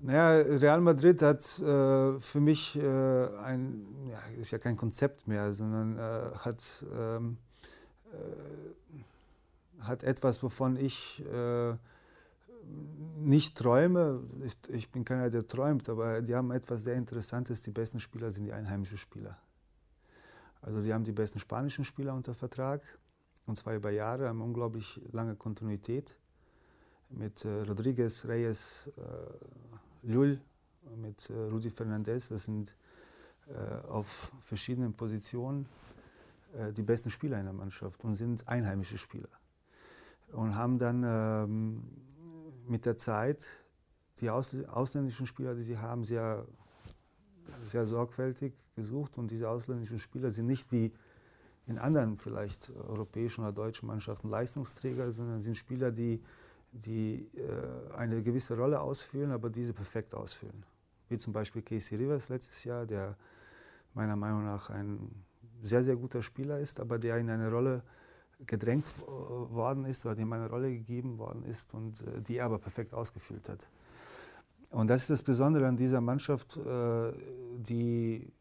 Naja, 0.00 0.42
Real 0.58 0.80
Madrid 0.82 1.22
hat 1.22 1.40
äh, 1.60 2.18
für 2.18 2.40
mich 2.40 2.76
äh, 2.76 3.26
ein, 3.38 3.86
ja, 4.10 4.18
ist 4.38 4.50
ja 4.50 4.58
kein 4.58 4.76
Konzept 4.76 5.26
mehr, 5.26 5.52
sondern 5.52 5.98
äh, 5.98 6.36
hat, 6.40 6.84
ähm, 6.94 7.38
äh, 8.12 9.82
hat 9.82 10.02
etwas, 10.02 10.42
wovon 10.42 10.76
ich 10.76 11.24
äh, 11.24 11.74
nicht 13.16 13.56
träume, 13.56 14.22
ich, 14.44 14.56
ich, 14.68 14.90
bin 14.90 15.04
keiner, 15.04 15.30
der 15.30 15.46
träumt, 15.46 15.88
aber 15.88 16.20
die 16.20 16.34
haben 16.34 16.50
etwas 16.50 16.84
sehr 16.84 16.94
Interessantes. 16.94 17.62
Die 17.62 17.70
besten 17.70 18.00
Spieler 18.00 18.30
sind 18.30 18.44
die 18.44 18.52
einheimischen 18.52 18.98
Spieler. 18.98 19.38
Also 20.60 20.80
sie 20.80 20.92
haben 20.92 21.04
die 21.04 21.12
besten 21.12 21.38
spanischen 21.38 21.84
Spieler 21.84 22.14
unter 22.14 22.34
Vertrag, 22.34 22.82
und 23.46 23.56
zwar 23.56 23.74
über 23.74 23.90
Jahre, 23.90 24.28
haben 24.28 24.40
unglaublich 24.40 25.00
lange 25.12 25.36
Kontinuität 25.36 26.16
mit 27.10 27.44
äh, 27.44 27.62
Rodriguez, 27.62 28.24
Reyes, 28.24 28.90
äh, 28.96 30.06
Llull, 30.06 30.40
mit 30.96 31.28
äh, 31.30 31.34
Rudi 31.34 31.70
Fernandez. 31.70 32.28
Das 32.28 32.44
sind 32.44 32.74
äh, 33.48 33.86
auf 33.88 34.32
verschiedenen 34.40 34.94
Positionen 34.94 35.66
äh, 36.56 36.72
die 36.72 36.82
besten 36.82 37.10
Spieler 37.10 37.38
in 37.38 37.44
der 37.44 37.54
Mannschaft 37.54 38.04
und 38.04 38.14
sind 38.14 38.46
einheimische 38.48 38.98
Spieler. 38.98 39.28
Und 40.32 40.56
haben 40.56 40.78
dann 40.78 41.04
ähm, 41.04 41.82
mit 42.66 42.86
der 42.86 42.96
Zeit 42.96 43.46
die 44.20 44.30
aus, 44.30 44.54
ausländischen 44.68 45.26
Spieler, 45.26 45.54
die 45.54 45.62
sie 45.62 45.78
haben, 45.78 46.04
sehr, 46.04 46.46
sehr 47.64 47.86
sorgfältig 47.86 48.54
gesucht. 48.76 49.18
Und 49.18 49.30
diese 49.30 49.48
ausländischen 49.48 49.98
Spieler 49.98 50.30
sind 50.30 50.46
nicht 50.46 50.70
wie 50.72 50.92
in 51.66 51.78
anderen 51.78 52.18
vielleicht 52.18 52.70
europäischen 52.70 53.42
oder 53.42 53.52
deutschen 53.52 53.86
Mannschaften 53.86 54.28
Leistungsträger, 54.28 55.10
sondern 55.10 55.40
sind 55.40 55.56
Spieler, 55.56 55.90
die, 55.90 56.20
die 56.72 57.28
äh, 57.34 57.94
eine 57.94 58.22
gewisse 58.22 58.56
Rolle 58.56 58.80
ausfüllen, 58.80 59.32
aber 59.32 59.50
diese 59.50 59.72
perfekt 59.72 60.14
ausfüllen. 60.14 60.64
Wie 61.08 61.18
zum 61.18 61.32
Beispiel 61.32 61.62
Casey 61.62 61.96
Rivers 61.96 62.28
letztes 62.28 62.64
Jahr, 62.64 62.86
der 62.86 63.16
meiner 63.94 64.16
Meinung 64.16 64.44
nach 64.44 64.70
ein 64.70 65.24
sehr, 65.62 65.82
sehr 65.82 65.96
guter 65.96 66.22
Spieler 66.22 66.58
ist, 66.58 66.80
aber 66.80 66.98
der 66.98 67.16
in 67.16 67.30
eine 67.30 67.50
Rolle 67.50 67.82
gedrängt 68.46 68.92
worden 69.06 69.84
ist 69.84 70.04
oder 70.04 70.14
dem 70.14 70.32
eine 70.32 70.48
Rolle 70.48 70.70
gegeben 70.70 71.18
worden 71.18 71.44
ist 71.44 71.74
und 71.74 72.00
äh, 72.00 72.20
die 72.20 72.36
er 72.38 72.46
aber 72.46 72.58
perfekt 72.58 72.94
ausgefüllt 72.94 73.48
hat. 73.48 73.66
Und 74.70 74.88
das 74.88 75.02
ist 75.02 75.10
das 75.10 75.22
Besondere 75.22 75.66
an 75.68 75.76
dieser 75.76 76.00
Mannschaft, 76.00 76.56
äh, 76.56 77.12
die 77.58 78.32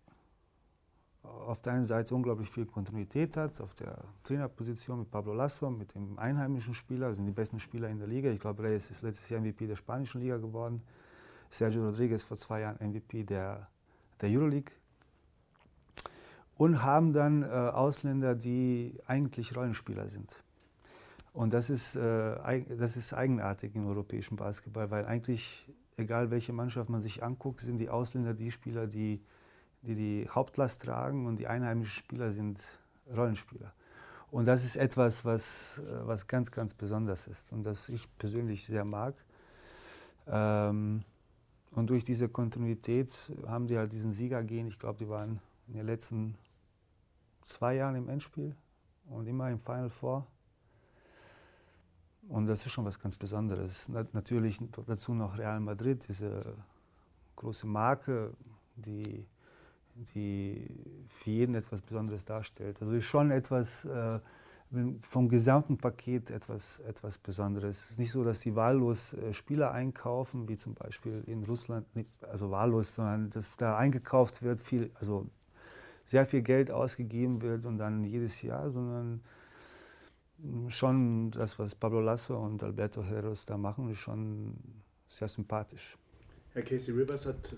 auf 1.23 1.61
der 1.61 1.73
einen 1.73 1.85
Seite 1.85 2.15
unglaublich 2.15 2.49
viel 2.49 2.65
Kontinuität 2.65 3.37
hat, 3.37 3.61
auf 3.61 3.73
der 3.75 4.03
Trainerposition 4.23 4.99
mit 4.99 5.11
Pablo 5.11 5.33
Lasso, 5.33 5.69
mit 5.69 5.93
dem 5.95 6.17
einheimischen 6.17 6.73
Spieler, 6.73 7.13
sind 7.13 7.25
die 7.25 7.31
besten 7.31 7.59
Spieler 7.59 7.89
in 7.89 7.99
der 7.99 8.07
Liga. 8.07 8.29
Ich 8.29 8.39
glaube, 8.39 8.63
Reyes 8.63 8.91
ist 8.91 9.03
letztes 9.03 9.29
Jahr 9.29 9.41
MVP 9.41 9.67
der 9.67 9.75
spanischen 9.75 10.21
Liga 10.21 10.37
geworden. 10.37 10.81
Sergio 11.49 11.85
Rodriguez 11.85 12.23
vor 12.23 12.37
zwei 12.37 12.61
Jahren 12.61 12.77
MVP 12.77 13.23
der, 13.23 13.69
der 14.19 14.29
Euroleague 14.29 14.73
und 16.55 16.83
haben 16.83 17.13
dann 17.13 17.43
äh, 17.43 17.47
Ausländer, 17.47 18.35
die 18.35 18.95
eigentlich 19.07 19.55
Rollenspieler 19.55 20.07
sind. 20.09 20.43
Und 21.33 21.53
das 21.53 21.69
ist, 21.69 21.95
äh, 21.95 22.63
das 22.77 22.95
ist 22.95 23.13
eigenartig 23.13 23.75
im 23.75 23.87
europäischen 23.87 24.35
Basketball, 24.35 24.91
weil 24.91 25.05
eigentlich, 25.05 25.67
egal 25.97 26.29
welche 26.29 26.53
Mannschaft 26.53 26.89
man 26.89 27.01
sich 27.01 27.23
anguckt, 27.23 27.61
sind 27.61 27.77
die 27.77 27.89
Ausländer 27.89 28.33
die 28.33 28.51
Spieler, 28.51 28.87
die 28.87 29.21
die, 29.83 29.95
die 29.95 30.29
Hauptlast 30.29 30.81
tragen 30.83 31.27
und 31.27 31.37
die 31.37 31.47
einheimischen 31.47 31.93
Spieler 31.93 32.31
sind 32.31 32.59
Rollenspieler. 33.13 33.73
Und 34.31 34.45
das 34.45 34.63
ist 34.63 34.77
etwas, 34.77 35.23
was, 35.25 35.79
äh, 35.79 36.07
was 36.07 36.27
ganz, 36.27 36.51
ganz 36.51 36.73
besonders 36.73 37.27
ist 37.27 37.51
und 37.51 37.63
das 37.63 37.89
ich 37.89 38.07
persönlich 38.17 38.65
sehr 38.65 38.85
mag. 38.85 39.13
Ähm, 40.27 41.01
und 41.71 41.89
durch 41.89 42.03
diese 42.03 42.29
Kontinuität 42.29 43.11
haben 43.45 43.67
die 43.67 43.77
halt 43.77 43.93
diesen 43.93 44.11
Sieger 44.11 44.43
gehen. 44.43 44.67
Ich 44.67 44.79
glaube, 44.79 44.97
die 44.97 45.09
waren 45.09 45.39
in 45.67 45.73
den 45.73 45.85
letzten 45.85 46.35
zwei 47.41 47.75
Jahren 47.75 47.95
im 47.95 48.09
Endspiel 48.09 48.55
und 49.07 49.27
immer 49.27 49.49
im 49.49 49.59
Final 49.59 49.89
Four. 49.89 50.27
Und 52.29 52.47
das 52.47 52.65
ist 52.65 52.71
schon 52.71 52.85
was 52.85 52.99
ganz 52.99 53.17
Besonderes. 53.17 53.89
Natürlich 53.89 54.57
dazu 54.87 55.13
noch 55.13 55.37
Real 55.37 55.59
Madrid, 55.59 56.07
diese 56.07 56.55
große 57.35 57.67
Marke, 57.67 58.33
die, 58.75 59.25
die 59.95 60.67
für 61.07 61.29
jeden 61.31 61.55
etwas 61.55 61.81
Besonderes 61.81 62.23
darstellt. 62.23 62.81
Also 62.81 62.93
ist 62.93 63.05
schon 63.05 63.31
etwas 63.31 63.83
äh, 63.85 64.19
vom 65.01 65.29
gesamten 65.29 65.77
Paket 65.77 66.31
etwas, 66.31 66.79
etwas 66.79 67.17
Besonderes. 67.17 67.83
Es 67.85 67.91
ist 67.91 67.99
nicht 67.99 68.11
so, 68.11 68.23
dass 68.23 68.41
sie 68.41 68.55
wahllos 68.55 69.13
äh, 69.13 69.33
Spieler 69.33 69.71
einkaufen, 69.71 70.47
wie 70.47 70.57
zum 70.57 70.73
Beispiel 70.73 71.23
in 71.27 71.43
Russland, 71.43 71.85
also 72.21 72.49
wahllos, 72.49 72.95
sondern 72.95 73.29
dass 73.29 73.55
da 73.57 73.77
eingekauft 73.77 74.41
wird, 74.41 74.61
viel, 74.61 74.91
also 74.95 75.29
sehr 76.05 76.25
viel 76.25 76.41
Geld 76.41 76.71
ausgegeben 76.71 77.41
wird 77.41 77.65
und 77.65 77.77
dann 77.77 78.03
jedes 78.03 78.41
Jahr, 78.41 78.71
sondern 78.71 79.21
schon 80.67 81.31
das, 81.31 81.57
was 81.59 81.75
Pablo 81.75 82.01
Lasso 82.01 82.37
und 82.37 82.61
Alberto 82.63 83.03
Heros 83.03 83.45
da 83.45 83.57
machen, 83.57 83.89
ist 83.89 83.99
schon 83.99 84.53
sehr 85.07 85.27
sympathisch. 85.27 85.97
Herr 86.53 86.63
Casey 86.63 86.93
Rivers 86.93 87.25
hat 87.25 87.55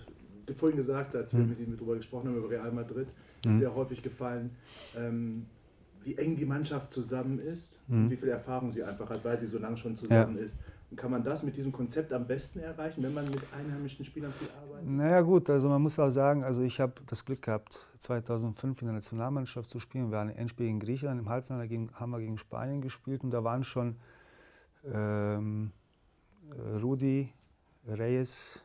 vorhin 0.56 0.78
gesagt, 0.78 1.16
als 1.16 1.34
wir 1.34 1.42
hm. 1.42 1.50
mit 1.50 1.60
ihm 1.60 1.75
darüber 1.75 1.96
gesprochen 1.96 2.30
haben, 2.30 2.38
über 2.38 2.50
Real 2.50 2.72
Madrid, 2.72 3.08
ist 3.44 3.52
hm. 3.52 3.60
sehr 3.60 3.75
häufig 3.75 4.02
gefallen, 4.02 4.52
ähm, 4.96 5.48
wie 6.04 6.16
eng 6.16 6.36
die 6.36 6.46
Mannschaft 6.46 6.94
zusammen 6.94 7.40
ist 7.40 7.80
hm. 7.88 8.04
und 8.04 8.10
wie 8.12 8.18
viel 8.18 8.30
Erfahrung 8.30 8.70
sie 8.70 8.84
einfach 8.84 9.10
hat, 9.10 9.25
weil 9.25 9.38
sie 9.38 9.48
so 9.48 9.58
lange 9.58 9.78
schon 9.78 9.96
zusammen 9.96 10.38
ja. 10.38 10.44
ist. 10.44 10.56
Kann 10.96 11.12
man 11.12 11.24
das 11.24 11.44
mit 11.44 11.56
diesem 11.58 11.72
Konzept 11.72 12.14
am 12.14 12.25
besten 12.25 12.60
erreichen, 12.60 13.04
wenn 13.04 13.14
man 13.14 13.25
mit 13.25 13.42
einheimischen 13.54 14.06
Spielern 14.06 14.32
viel 14.34 14.50
arbeitet? 14.62 14.88
Naja 14.88 15.22
gut, 15.22 15.50
also 15.50 15.70
man 15.70 15.82
muss 15.82 15.98
auch 16.00 16.10
sagen, 16.10 16.44
also 16.44 16.62
ich 16.62 16.80
habe 16.80 16.94
das 17.06 17.25
Glück 17.25 17.42
gehabt, 17.42 17.80
2005 18.00 18.82
in 18.82 18.88
der 18.88 18.96
Nationalmannschaft 18.96 19.70
zu 19.70 19.80
spielen. 19.80 20.12
Wir 20.12 20.18
waren 20.18 20.30
im 20.30 20.38
Endspiel 20.38 20.68
gegen 20.68 20.80
Griechenland, 20.80 21.20
im 21.20 21.30
Halbfinale 21.30 21.68
gegen, 21.68 21.92
haben 21.94 22.12
wir 22.12 22.20
gegen 22.20 22.38
Spanien 22.38 22.82
gespielt 22.82 23.24
und 23.24 23.32
da 23.32 23.44
waren 23.44 23.64
schon 23.64 23.98
ähm, 24.84 25.72
Rudi, 26.82 27.30
Reyes, 27.88 28.62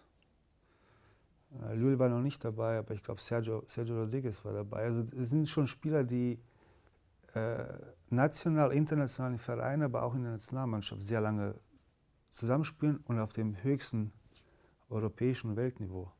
äh, 1.62 1.74
Lul 1.74 1.98
war 1.98 2.08
noch 2.08 2.20
nicht 2.20 2.44
dabei, 2.44 2.78
aber 2.78 2.94
ich 2.94 3.02
glaube 3.02 3.20
Sergio, 3.20 3.64
Sergio 3.66 4.00
Rodriguez 4.00 4.44
war 4.44 4.52
dabei. 4.52 4.84
Also 4.84 5.00
es 5.16 5.30
sind 5.30 5.48
schon 5.48 5.66
Spieler, 5.66 6.04
die 6.04 6.38
äh, 7.34 7.64
national, 8.10 8.72
international 8.72 9.32
in 9.32 9.38
Vereinen, 9.38 9.82
aber 9.82 10.02
auch 10.02 10.14
in 10.14 10.22
der 10.22 10.32
Nationalmannschaft 10.32 11.02
sehr 11.02 11.20
lange 11.20 11.54
zusammenspielen 12.30 12.98
und 13.06 13.18
auf 13.18 13.32
dem 13.32 13.62
höchsten 13.62 14.12
europäischen 14.88 15.56
Weltniveau. 15.56 16.10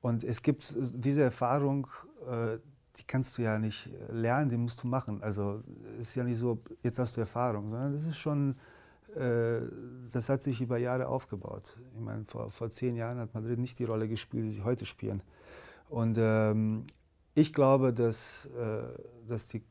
Und 0.00 0.24
es 0.24 0.42
gibt 0.42 0.76
diese 0.78 1.22
Erfahrung, 1.22 1.88
äh, 2.28 2.58
die 2.96 3.04
kannst 3.06 3.38
du 3.38 3.42
ja 3.42 3.58
nicht 3.58 3.90
lernen, 4.10 4.48
die 4.48 4.56
musst 4.56 4.82
du 4.82 4.88
machen. 4.88 5.22
Also 5.22 5.62
es 5.94 6.08
ist 6.08 6.14
ja 6.16 6.24
nicht 6.24 6.38
so, 6.38 6.58
jetzt 6.82 6.98
hast 6.98 7.16
du 7.16 7.20
Erfahrung, 7.20 7.68
sondern 7.68 7.92
das 7.92 8.04
ist 8.04 8.18
schon, 8.18 8.56
äh, 9.14 9.60
das 10.10 10.28
hat 10.28 10.42
sich 10.42 10.60
über 10.60 10.78
Jahre 10.78 11.08
aufgebaut. 11.08 11.76
Ich 11.94 12.00
meine, 12.00 12.24
vor, 12.24 12.50
vor 12.50 12.70
zehn 12.70 12.96
Jahren 12.96 13.18
hat 13.18 13.34
Madrid 13.34 13.58
nicht 13.58 13.78
die 13.78 13.84
Rolle 13.84 14.08
gespielt, 14.08 14.44
die 14.44 14.50
sie 14.50 14.62
heute 14.62 14.84
spielen. 14.84 15.22
Und 15.88 16.16
ähm, 16.18 16.86
ich 17.34 17.52
glaube, 17.52 17.92
dass, 17.92 18.46
äh, 18.46 18.82
dass 19.26 19.46
die 19.46 19.62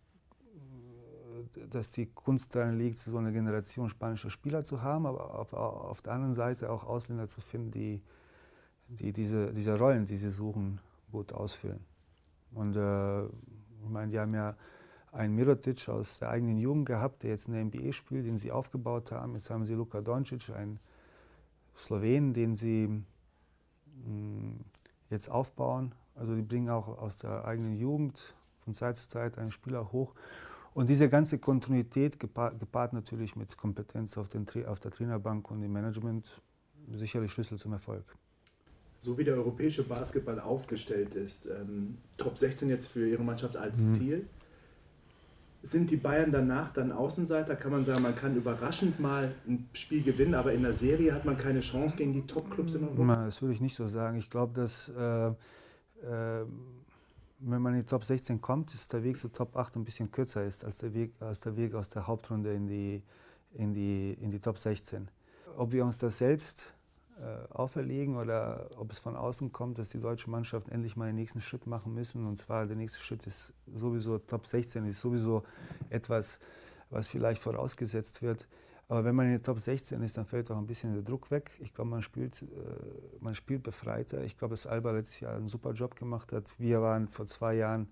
dass 1.70 1.92
die 1.92 2.08
Kunst 2.08 2.56
darin 2.56 2.78
liegt, 2.78 3.00
so 3.00 3.18
eine 3.18 3.32
Generation 3.32 3.90
spanischer 3.90 4.30
Spieler 4.30 4.64
zu 4.64 4.82
haben, 4.82 5.06
aber 5.06 5.40
auf, 5.40 5.54
auf 5.54 6.02
der 6.02 6.14
anderen 6.14 6.34
Seite 6.34 6.72
auch 6.72 6.84
Ausländer 6.84 7.28
zu 7.28 7.42
finden, 7.42 7.72
die, 7.72 8.00
die 8.88 9.14
diese, 9.14 9.52
diese 9.54 9.78
Rollen, 9.78 10.06
die 10.06 10.16
sie 10.16 10.32
suchen, 10.32 10.80
gut 11.12 11.34
ausfüllen. 11.34 11.80
Und 12.54 12.76
äh, 12.76 13.26
ich 13.26 13.90
meine, 13.90 14.12
die 14.12 14.20
haben 14.20 14.34
ja 14.34 14.56
einen 15.12 15.36
Mirotic 15.36 15.90
aus 15.90 16.20
der 16.20 16.30
eigenen 16.30 16.58
Jugend 16.58 16.86
gehabt, 16.86 17.24
der 17.24 17.32
jetzt 17.32 17.48
in 17.48 17.54
der 17.54 17.66
NBA 17.66 17.92
spielt, 17.92 18.26
den 18.26 18.38
sie 18.38 18.52
aufgebaut 18.52 19.12
haben. 19.12 19.34
Jetzt 19.34 19.50
haben 19.50 19.66
sie 19.66 19.74
Luka 19.74 20.02
Doncic, 20.02 20.50
einen 20.50 20.80
Slowen, 21.76 22.34
den 22.34 22.56
sie 22.56 22.88
mh, 22.88 23.04
hm, 24.06 24.60
jetzt 25.10 25.30
aufbauen. 25.30 25.94
Also 26.16 26.36
die 26.36 26.42
bringen 26.42 26.70
auch 26.70 26.88
aus 26.88 27.18
der 27.18 27.46
eigenen 27.46 27.78
Jugend 27.78 28.34
von 28.58 28.74
Zeit 28.74 28.98
zu 28.98 29.08
Zeit 29.08 29.38
einen 29.38 29.52
Spieler 29.52 29.92
hoch. 29.92 30.14
Und 30.78 30.90
diese 30.90 31.10
ganze 31.10 31.40
Kontinuität 31.40 32.20
gepaart, 32.20 32.60
gepaart 32.60 32.94
natürlich 32.94 33.36
mit 33.36 33.58
Kompetenz 33.58 34.16
auf, 34.16 34.30
den, 34.30 34.46
auf 34.68 34.80
der 34.80 34.92
Trainerbank 34.92 35.50
und 35.50 35.64
im 35.64 35.74
Management 35.74 36.40
sicherlich 36.94 37.32
Schlüssel 37.32 37.58
zum 37.58 37.74
Erfolg. 37.74 38.04
So 39.02 39.18
wie 39.18 39.24
der 39.24 39.34
europäische 39.34 39.82
Basketball 39.82 40.40
aufgestellt 40.40 41.16
ist, 41.16 41.48
ähm, 41.48 41.98
Top 42.18 42.38
16 42.38 42.70
jetzt 42.70 42.90
für 42.90 43.10
Ihre 43.10 43.24
Mannschaft 43.24 43.58
als 43.58 43.80
mhm. 43.80 43.94
Ziel, 43.96 44.28
sind 45.64 45.90
die 45.90 45.96
Bayern 45.96 46.32
danach 46.32 46.72
dann 46.74 46.92
Außenseiter? 46.92 47.56
Kann 47.56 47.72
man 47.72 47.84
sagen, 47.84 48.04
man 48.04 48.16
kann 48.16 48.36
überraschend 48.36 49.00
mal 49.00 49.34
ein 49.48 49.68
Spiel 49.74 50.04
gewinnen, 50.04 50.36
aber 50.36 50.54
in 50.54 50.62
der 50.62 50.74
Serie 50.74 51.12
hat 51.12 51.26
man 51.26 51.40
keine 51.40 51.62
Chance 51.62 51.98
gegen 51.98 52.14
die 52.14 52.28
Top-Clubs 52.28 52.76
in 52.76 52.84
Europa? 52.84 53.26
Das 53.26 53.42
würde 53.42 53.56
ich 53.56 53.62
nicht 53.62 53.74
so 53.74 53.88
sagen. 53.88 54.20
Ich 54.20 54.30
glaube, 54.30 54.54
dass 54.54 54.90
äh, 54.90 55.30
äh, 55.30 56.46
wenn 57.40 57.62
man 57.62 57.74
in 57.74 57.82
die 57.82 57.86
Top 57.86 58.04
16 58.04 58.42
kommt, 58.42 58.74
ist 58.74 58.92
der 58.94 59.04
Weg 59.04 59.20
zu 59.20 59.30
Top 59.30 59.56
8 59.56 59.76
ein 59.78 59.86
bisschen 59.86 60.12
kürzer 60.12 60.44
ist 60.44 60.66
als 60.66 60.80
der 60.80 60.94
Weg, 60.94 61.14
als 61.20 61.40
der 61.40 61.56
Weg 61.56 61.76
aus 61.76 61.90
der 61.90 62.08
Hauptrunde 62.08 62.54
in 62.54 62.68
die, 62.68 63.04
in 63.54 63.74
die, 63.74 64.14
in 64.14 64.32
die 64.32 64.40
Top 64.40 64.58
16. 64.58 65.10
Ob 65.56 65.72
wir 65.72 65.86
uns 65.86 65.98
das 66.00 66.18
selbst 66.18 66.74
äh, 67.20 67.54
auferlegen 67.54 68.18
oder 68.18 68.70
ob 68.78 68.92
es 68.92 69.00
von 69.00 69.16
außen 69.16 69.52
kommt, 69.52 69.80
dass 69.80 69.90
die 69.90 70.00
deutsche 70.00 70.30
Mannschaft 70.30 70.70
endlich 70.70 70.96
mal 70.96 71.08
den 71.08 71.16
nächsten 71.16 71.42
Schritt 71.42 71.68
machen 71.68 71.94
müssen. 71.94 72.26
Und 72.26 72.38
zwar 72.38 72.66
der 72.66 72.76
nächste 72.76 73.00
Schritt 73.00 73.26
ist 73.28 73.54
sowieso 73.74 74.18
Top 74.20 74.46
16, 74.46 74.86
ist 74.86 75.00
sowieso 75.00 75.44
etwas, 75.90 76.40
was 76.90 77.08
vielleicht 77.08 77.42
vorausgesetzt 77.42 78.22
wird. 78.22 78.48
Aber 78.90 79.04
wenn 79.04 79.16
man 79.16 79.26
in 79.26 79.34
der 79.34 79.44
Top 79.44 79.60
16 79.60 80.02
ist, 80.02 80.18
dann 80.18 80.26
fällt 80.26 80.50
auch 80.50 80.58
ein 80.58 80.66
bisschen 80.66 80.94
der 80.94 81.04
Druck 81.04 81.30
weg. 81.30 81.52
Ich 81.60 81.74
glaube, 81.74 81.90
man 81.90 82.02
spielt, 82.02 82.42
äh, 82.42 82.46
man 83.20 83.36
spielt 83.36 83.64
befreiter. 83.64 84.24
Ich 84.24 84.38
glaube, 84.38 84.54
dass 84.54 84.66
Alba 84.66 84.92
letztes 84.92 85.20
Jahr 85.20 85.36
einen 85.36 85.50
super 85.50 85.74
Job 85.74 85.96
gemacht 85.96 86.32
hat. 86.32 86.56
Wir 86.58 86.82
waren 86.82 87.10
vor 87.10 87.28
zwei 87.28 87.56
Jahren 87.56 87.90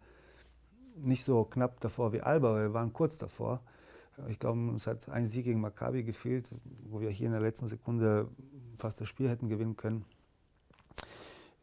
nicht 0.95 1.25
so 1.25 1.43
knapp 1.43 1.81
davor 1.81 2.13
wie 2.13 2.21
Alba, 2.21 2.49
aber 2.49 2.61
wir 2.61 2.73
waren 2.73 2.93
kurz 2.93 3.17
davor. 3.17 3.61
Ich 4.29 4.39
glaube, 4.39 4.59
uns 4.59 4.87
hat 4.87 5.09
ein 5.09 5.25
Sieg 5.25 5.43
gegen 5.43 5.59
Maccabi 5.59 6.03
gefehlt, 6.03 6.49
wo 6.89 7.01
wir 7.01 7.09
hier 7.09 7.25
in 7.25 7.33
der 7.33 7.41
letzten 7.41 7.67
Sekunde 7.67 8.29
fast 8.77 9.01
das 9.01 9.09
Spiel 9.09 9.27
hätten 9.27 9.49
gewinnen 9.49 9.75
können. 9.75 10.05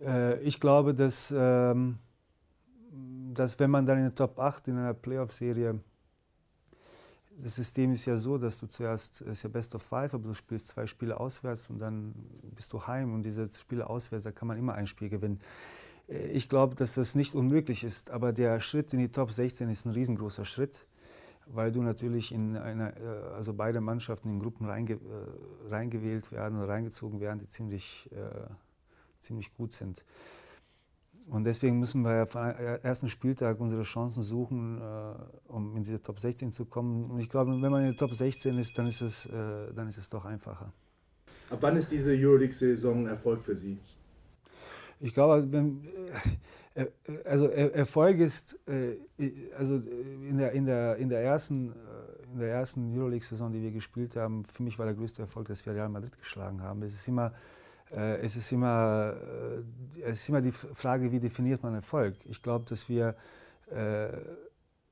Äh, 0.01 0.41
ich 0.43 0.61
glaube, 0.61 0.95
dass, 0.95 1.33
ähm, 1.35 1.99
dass 3.33 3.59
wenn 3.59 3.71
man 3.71 3.87
dann 3.87 3.97
in 3.97 4.05
der 4.05 4.15
Top 4.15 4.39
8 4.39 4.69
in 4.69 4.77
einer 4.77 4.93
Playoff-Serie 4.93 5.79
das 7.41 7.57
System 7.57 7.93
ist 7.93 8.05
ja 8.07 8.17
so, 8.17 8.39
dass 8.39 8.61
du 8.61 8.67
zuerst, 8.67 9.23
es 9.23 9.29
ist 9.29 9.43
ja 9.43 9.49
Best 9.49 9.75
of 9.75 9.83
Five, 9.83 10.15
aber 10.15 10.29
du 10.29 10.35
spielst 10.35 10.69
zwei 10.69 10.87
Spiele 10.87 11.19
auswärts 11.19 11.71
und 11.71 11.79
dann 11.79 12.15
bist 12.55 12.73
du 12.73 12.87
heim 12.87 13.15
und 13.15 13.23
diese 13.23 13.49
Spiele 13.53 13.89
auswärts, 13.89 14.25
da 14.25 14.33
kann 14.33 14.49
man 14.49 14.59
immer 14.59 14.75
ein 14.75 14.87
Spiel 14.87 15.09
gewinnen. 15.09 15.41
Äh, 16.09 16.29
ich 16.29 16.49
glaube, 16.49 16.75
dass 16.75 16.95
das 16.95 17.15
nicht 17.15 17.35
unmöglich 17.35 17.85
ist, 17.85 18.11
aber 18.11 18.33
der 18.33 18.61
Schritt 18.61 18.93
in 18.93 18.99
die 18.99 19.09
Top 19.09 19.33
16 19.33 19.69
ist 19.69 19.87
ein 19.87 19.93
riesengroßer 19.93 20.45
Schritt, 20.45 20.87
weil 21.47 21.73
du 21.73 21.83
natürlich 21.83 22.33
in 22.33 22.57
einer, 22.57 22.97
äh, 22.97 23.35
also 23.35 23.55
beide 23.55 23.81
Mannschaften 23.81 24.31
in 24.31 24.41
Gruppen 24.41 24.67
reinge, 24.67 24.95
äh, 24.95 25.69
reingewählt 25.71 26.33
werden 26.33 26.59
oder 26.59 26.69
reingezogen 26.69 27.21
werden, 27.21 27.41
die 27.41 27.49
ziemlich, 27.49 28.11
ziemlich 29.21 29.55
gut 29.55 29.73
sind. 29.73 30.05
Und 31.27 31.45
deswegen 31.45 31.79
müssen 31.79 32.03
wir 32.03 32.17
ja 32.17 32.27
vom 32.27 32.43
ersten 32.43 33.09
Spieltag 33.09 33.61
unsere 33.61 33.83
Chancen 33.83 34.23
suchen, 34.23 34.81
äh, 34.81 35.15
um 35.49 35.77
in 35.77 35.83
diese 35.83 36.03
Top 36.03 36.19
16 36.19 36.51
zu 36.51 36.65
kommen. 36.65 37.11
Und 37.11 37.21
ich 37.21 37.29
glaube, 37.29 37.51
wenn 37.51 37.71
man 37.71 37.83
in 37.83 37.89
der 37.89 37.97
Top 37.97 38.15
16 38.15 38.59
ist, 38.59 38.77
dann 38.77 38.87
ist 38.87 39.01
es, 39.01 39.27
äh, 39.27 39.73
dann 39.75 39.89
ist 39.89 39.99
es 39.99 40.11
doch 40.11 40.25
einfacher. 40.25 40.73
Ab 41.51 41.59
wann 41.61 41.77
ist 41.77 41.91
diese 41.91 42.13
Euroleague-Saison 42.13 43.07
Erfolg 43.07 43.43
für 43.43 43.57
Sie? 43.57 43.79
Ich 45.01 45.15
glaube, 45.15 45.51
wenn, 45.51 45.87
äh, 46.75 46.87
also 47.25 47.49
Erfolg 47.49 48.19
ist, 48.19 48.59
also 49.57 49.75
in 49.77 50.39
der, 50.39 50.53
in 50.53 50.65
der, 50.65 50.97
in 50.97 51.09
der 51.09 51.21
ersten, 51.23 51.75
in 52.33 52.39
der 52.39 52.51
ersten 52.51 52.97
Euroleague-Saison, 52.97 53.53
die 53.53 53.61
wir 53.61 53.73
gespielt 53.73 54.17
haben, 54.17 54.45
für 54.45 54.63
mich 54.63 54.79
war 54.79 54.87
der 54.87 54.95
größte 54.95 55.23
Erfolg, 55.23 55.49
dass 55.49 55.67
wir 55.67 55.75
Real 55.75 55.89
Madrid 55.89 56.17
geschlagen 56.17 56.63
haben. 56.63 56.83
Es 56.83 56.95
ist 56.95 57.07
immer 57.09 57.27
äh, 57.27 57.31
es, 57.97 58.37
ist 58.37 58.53
immer, 58.53 59.15
äh, 59.97 60.01
es 60.03 60.21
ist 60.21 60.29
immer 60.29 60.41
die 60.41 60.53
Frage, 60.53 61.11
wie 61.13 61.21
definiert 61.21 61.63
man 61.63 61.75
Erfolg. 61.75 62.15
Ich 62.25 62.43
glaube, 62.43 62.65
dass 62.69 62.89
wir, 62.89 63.15
äh, 63.71 64.09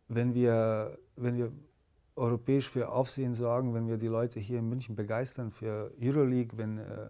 wenn 0.08 0.34
wir, 0.34 0.98
wenn 1.16 1.36
wir 1.36 1.52
europäisch 2.16 2.68
für 2.68 2.90
Aufsehen 2.90 3.34
sorgen, 3.34 3.74
wenn 3.74 3.88
wir 3.88 3.96
die 3.96 4.08
Leute 4.08 4.40
hier 4.40 4.58
in 4.58 4.68
München 4.68 4.94
begeistern 4.94 5.50
für 5.50 5.92
Euroleague, 6.00 6.58
wenn, 6.58 6.78
äh, 6.78 7.08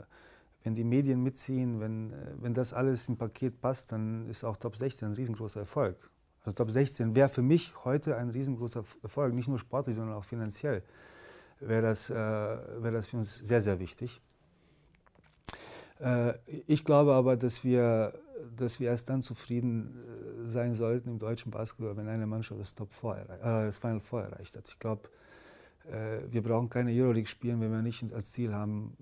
wenn 0.63 0.75
die 0.75 0.85
Medien 0.85 1.23
mitziehen, 1.23 1.81
wenn, 1.81 2.13
äh, 2.13 2.17
wenn 2.41 2.55
das 2.55 2.73
alles 2.73 3.09
im 3.09 3.17
Paket 3.17 3.61
passt, 3.61 3.93
dann 3.93 4.29
ist 4.29 4.45
auch 4.45 4.57
Top 4.57 4.77
16 4.77 5.09
ein 5.09 5.15
riesengroßer 5.15 5.61
Erfolg. 5.61 6.11
Also 6.45 6.55
Top 6.55 6.71
16 6.71 7.15
wäre 7.15 7.29
für 7.29 7.43
mich 7.43 7.75
heute 7.85 8.17
ein 8.17 8.31
riesengroßer 8.31 8.85
Erfolg, 9.03 9.35
nicht 9.35 9.49
nur 9.49 9.59
sportlich, 9.59 9.97
sondern 9.97 10.17
auch 10.17 10.25
finanziell 10.25 10.83
wäre 11.61 11.83
das, 11.83 12.11
äh, 12.11 12.15
wär 12.15 12.91
das 12.91 13.07
für 13.07 13.19
uns 13.19 13.37
sehr, 13.37 13.61
sehr 13.61 13.79
wichtig. 13.79 14.21
Äh, 16.01 16.35
ich 16.67 16.85
glaube 16.85 17.13
aber, 17.13 17.37
dass 17.37 17.63
wir, 17.63 18.15
dass 18.57 18.81
wir 18.81 18.89
erst 18.89 19.11
dann 19.11 19.23
zufrieden 19.23 19.97
äh, 20.45 20.47
sein 20.47 20.75
sollten 20.75 21.11
im 21.11 21.19
deutschen 21.19 21.51
Basketball, 21.51 21.97
wenn 21.97 22.09
eine 22.09 22.27
Mannschaft 22.27 22.61
das, 22.61 22.75
Top 22.75 22.93
4 22.93 23.11
äh, 23.11 23.67
das 23.67 23.79
Final 23.79 24.01
Four 24.01 24.23
erreicht 24.23 24.57
hat. 24.57 24.69
Ich 24.69 24.79
glaube, 24.79 25.09
wir 26.31 26.43
brauchen 26.43 26.69
keine 26.69 26.93
Euroleague 26.93 27.27
spielen, 27.27 27.61
wenn 27.61 27.73
wir 27.73 27.83
nicht 27.83 28.13
als 28.13 28.31
Ziel 28.31 28.55
haben, 28.55 28.97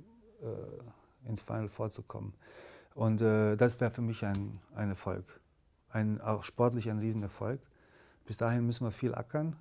ins 1.26 1.42
Final 1.42 1.68
Four 1.68 1.90
zu 1.90 2.02
kommen. 2.02 2.32
Und 2.94 3.20
das 3.20 3.78
wäre 3.80 3.90
für 3.90 4.00
mich 4.00 4.24
ein, 4.24 4.58
ein 4.74 4.90
Erfolg. 4.90 5.24
Ein, 5.90 6.20
auch 6.20 6.44
sportlich 6.44 6.88
ein 6.88 7.00
Riesenerfolg. 7.00 7.60
Bis 8.24 8.38
dahin 8.38 8.64
müssen 8.64 8.86
wir 8.86 8.92
viel 8.92 9.14
ackern, 9.14 9.56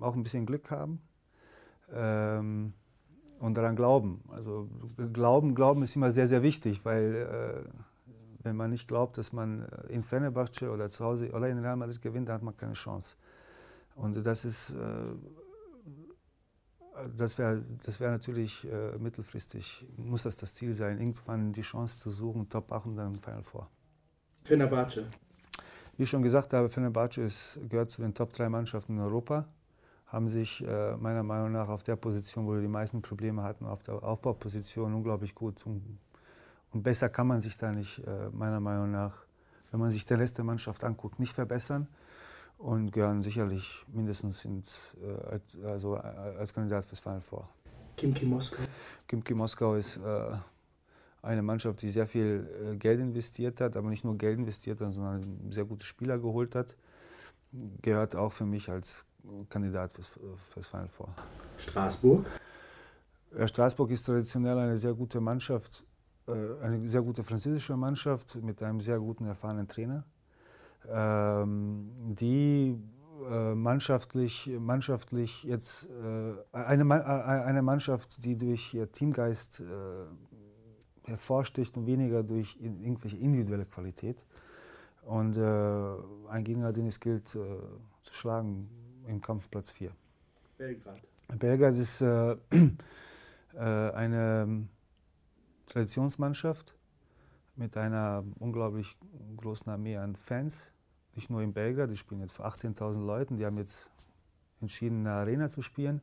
auch 0.00 0.16
ein 0.16 0.24
bisschen 0.24 0.44
Glück 0.46 0.70
haben. 0.72 0.98
Und 3.38 3.54
daran 3.54 3.76
glauben. 3.76 4.22
Also 4.28 4.68
Glauben, 5.12 5.54
Glauben 5.54 5.82
ist 5.82 5.94
immer 5.94 6.10
sehr, 6.10 6.26
sehr 6.26 6.42
wichtig, 6.42 6.84
weil 6.84 7.64
äh, 7.64 7.68
wenn 8.42 8.56
man 8.56 8.70
nicht 8.70 8.88
glaubt, 8.88 9.18
dass 9.18 9.32
man 9.32 9.62
äh, 9.62 9.92
in 9.92 10.02
Fenerbahce 10.02 10.70
oder 10.70 10.88
zu 10.88 11.04
Hause 11.04 11.30
oder 11.32 11.48
in 11.48 11.58
Real 11.58 11.76
Madrid 11.76 12.00
gewinnt, 12.00 12.28
dann 12.28 12.36
hat 12.36 12.42
man 12.42 12.56
keine 12.56 12.72
Chance. 12.72 13.16
Und 13.94 14.24
das 14.24 14.44
ist, 14.44 14.70
äh, 14.70 14.74
das 17.14 17.36
wäre 17.36 17.62
das 17.84 18.00
wär 18.00 18.10
natürlich 18.10 18.66
äh, 18.66 18.96
mittelfristig, 18.98 19.86
muss 19.96 20.22
das 20.22 20.36
das 20.36 20.54
Ziel 20.54 20.72
sein, 20.72 20.98
irgendwann 20.98 21.52
die 21.52 21.62
Chance 21.62 21.98
zu 21.98 22.10
suchen, 22.10 22.48
Top 22.48 22.72
8 22.72 22.86
und 22.86 22.96
dann 22.96 23.16
Final 23.16 23.42
Four. 23.42 23.68
Fenerbahce. 24.44 25.06
Wie 25.96 26.04
ich 26.04 26.10
schon 26.10 26.22
gesagt 26.22 26.52
habe, 26.52 26.68
Fenerbahce 26.68 27.22
ist, 27.22 27.58
gehört 27.68 27.90
zu 27.90 28.00
den 28.00 28.14
Top 28.14 28.32
3 28.32 28.48
Mannschaften 28.48 28.96
in 28.96 29.00
Europa 29.00 29.46
haben 30.06 30.28
sich 30.28 30.64
äh, 30.64 30.96
meiner 30.96 31.22
Meinung 31.22 31.52
nach 31.52 31.68
auf 31.68 31.82
der 31.82 31.96
Position, 31.96 32.46
wo 32.46 32.54
wir 32.54 32.60
die 32.60 32.68
meisten 32.68 33.02
Probleme 33.02 33.42
hatten, 33.42 33.66
auf 33.66 33.82
der 33.82 34.02
Aufbauposition 34.02 34.94
unglaublich 34.94 35.34
gut. 35.34 35.66
Und, 35.66 35.98
und 36.72 36.82
besser 36.82 37.08
kann 37.08 37.26
man 37.26 37.40
sich 37.40 37.56
da 37.56 37.72
nicht, 37.72 37.98
äh, 38.06 38.28
meiner 38.30 38.60
Meinung 38.60 38.90
nach, 38.90 39.24
wenn 39.72 39.80
man 39.80 39.90
sich 39.90 40.06
der 40.06 40.18
Rest 40.18 40.38
der 40.38 40.44
Mannschaft 40.44 40.84
anguckt, 40.84 41.18
nicht 41.18 41.32
verbessern. 41.32 41.88
Und 42.58 42.90
gehören 42.90 43.20
sicherlich 43.20 43.84
mindestens 43.92 44.44
ins, 44.46 44.96
äh, 45.02 45.26
als, 45.26 45.58
also, 45.62 45.96
äh, 45.96 45.98
als 45.98 46.54
Kandidat 46.54 46.86
fürs 46.86 47.00
Final 47.00 47.20
vor. 47.20 47.50
Kimki 47.96 48.24
Moskau? 48.24 48.62
Kimki 49.06 49.34
Moskau 49.34 49.74
ist 49.74 49.98
äh, 49.98 50.36
eine 51.20 51.42
Mannschaft, 51.42 51.82
die 51.82 51.90
sehr 51.90 52.06
viel 52.06 52.48
äh, 52.64 52.76
Geld 52.76 53.00
investiert 53.00 53.60
hat, 53.60 53.76
aber 53.76 53.90
nicht 53.90 54.04
nur 54.04 54.16
Geld 54.16 54.38
investiert 54.38 54.80
hat, 54.80 54.90
sondern 54.92 55.50
sehr 55.50 55.64
gute 55.64 55.84
Spieler 55.84 56.18
geholt 56.18 56.54
hat. 56.54 56.76
Gehört 57.82 58.16
auch 58.16 58.32
für 58.32 58.46
mich 58.46 58.70
als 58.70 59.04
Kandidat 59.48 59.92
fürs, 59.92 60.10
fürs 60.50 60.66
Final 60.66 60.88
Four. 60.88 61.08
Straßburg? 61.56 62.26
Ja, 63.38 63.46
Straßburg 63.46 63.90
ist 63.90 64.04
traditionell 64.04 64.58
eine 64.58 64.76
sehr 64.76 64.94
gute 64.94 65.20
Mannschaft, 65.20 65.84
äh, 66.26 66.32
eine 66.62 66.88
sehr 66.88 67.02
gute 67.02 67.22
französische 67.22 67.76
Mannschaft 67.76 68.36
mit 68.36 68.62
einem 68.62 68.80
sehr 68.80 68.98
guten, 68.98 69.26
erfahrenen 69.26 69.68
Trainer, 69.68 70.04
ähm, 70.88 71.90
die 71.98 72.78
äh, 73.30 73.54
mannschaftlich, 73.54 74.50
mannschaftlich 74.58 75.44
jetzt 75.44 75.86
äh, 75.86 76.34
eine, 76.52 77.04
eine 77.04 77.62
Mannschaft, 77.62 78.24
die 78.24 78.36
durch 78.36 78.74
ihr 78.74 78.90
Teamgeist 78.90 79.62
hervorsticht 81.04 81.76
und 81.76 81.86
weniger 81.86 82.22
durch 82.22 82.56
irgendwelche 82.58 83.16
individuelle 83.16 83.64
Qualität. 83.64 84.24
Und 85.02 85.38
ein 85.38 86.42
Gegner, 86.42 86.72
den 86.72 86.86
es 86.86 86.98
gilt 86.98 87.28
zu 87.28 87.78
schlagen, 88.10 88.68
im 89.06 89.20
Kampf 89.20 89.50
Platz 89.50 89.70
4. 89.72 89.90
Belgrad. 90.58 91.00
Belgrad 91.38 91.76
ist 91.76 92.00
äh, 92.00 92.32
äh, 93.54 93.58
eine 93.58 94.42
ähm, 94.42 94.68
Traditionsmannschaft 95.66 96.74
mit 97.56 97.76
einer 97.76 98.24
unglaublich 98.38 98.96
großen 99.36 99.70
Armee 99.70 99.96
an 99.96 100.16
Fans. 100.16 100.66
Nicht 101.14 101.30
nur 101.30 101.42
in 101.42 101.52
Belgrad, 101.52 101.90
die 101.90 101.96
spielen 101.96 102.20
jetzt 102.20 102.32
vor 102.32 102.46
18.000 102.46 103.04
Leuten. 103.04 103.36
Die 103.36 103.46
haben 103.46 103.56
jetzt 103.58 103.88
entschieden, 104.60 105.06
eine 105.06 105.12
Arena 105.16 105.48
zu 105.48 105.62
spielen. 105.62 106.00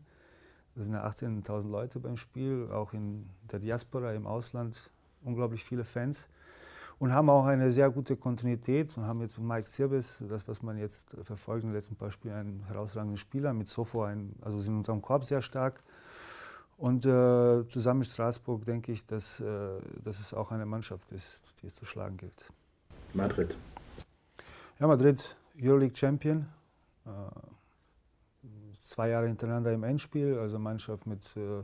Da 0.76 0.84
sind 0.84 0.96
18.000 0.96 1.70
Leute 1.70 2.00
beim 2.00 2.18
Spiel, 2.18 2.70
auch 2.72 2.94
in 2.94 3.30
der 3.52 3.60
Diaspora 3.60 4.14
im 4.14 4.26
Ausland 4.26 4.90
unglaublich 5.22 5.64
viele 5.64 5.86
Fans 5.86 6.28
und 7.04 7.14
haben 7.14 7.30
auch 7.30 7.44
eine 7.44 7.70
sehr 7.70 7.90
gute 7.90 8.16
Kontinuität 8.16 8.98
und 8.98 9.06
haben 9.06 9.20
jetzt 9.20 9.38
mit 9.38 9.46
Mike 9.46 9.68
Zirbis, 9.68 10.24
das 10.30 10.48
was 10.48 10.62
man 10.62 10.78
jetzt 10.78 11.14
verfolgt 11.24 11.66
in 11.66 11.72
den 11.72 11.76
letzten 11.76 11.98
paar 11.98 12.12
Spielen, 12.12 12.34
einen 12.34 12.64
herausragenden 12.66 13.18
Spieler, 13.18 13.52
mit 13.52 13.68
Sofo, 13.68 14.04
ein, 14.04 14.34
also 14.42 14.62
sind 14.62 14.76
in 14.76 14.78
unserem 14.78 15.02
Korb 15.02 15.26
sehr 15.26 15.42
stark. 15.42 15.84
Und 16.78 17.06
äh, 17.06 17.68
zusammen 17.68 18.00
mit 18.00 18.08
Straßburg 18.08 18.64
denke 18.64 18.94
ich, 18.94 19.06
dass, 19.06 19.42
äh, 19.42 19.82
dass 20.02 20.22
es 20.22 20.34
auch 20.34 20.52
eine 20.52 20.66
Mannschaft 20.66 21.12
ist, 21.12 21.62
die 21.62 21.68
es 21.68 21.76
zu 21.76 21.84
schlagen 21.84 22.16
gilt. 22.16 22.48
Madrid. 23.12 23.58
Ja, 24.80 24.88
Madrid, 24.88 25.36
Euroleague 25.62 25.98
Champion. 25.98 26.46
Äh, 27.06 27.10
zwei 28.82 29.10
Jahre 29.10 29.28
hintereinander 29.28 29.74
im 29.74 29.84
Endspiel, 29.84 30.40
also 30.40 30.58
Mannschaft 30.58 31.06
mit 31.06 31.36
äh, 31.36 31.64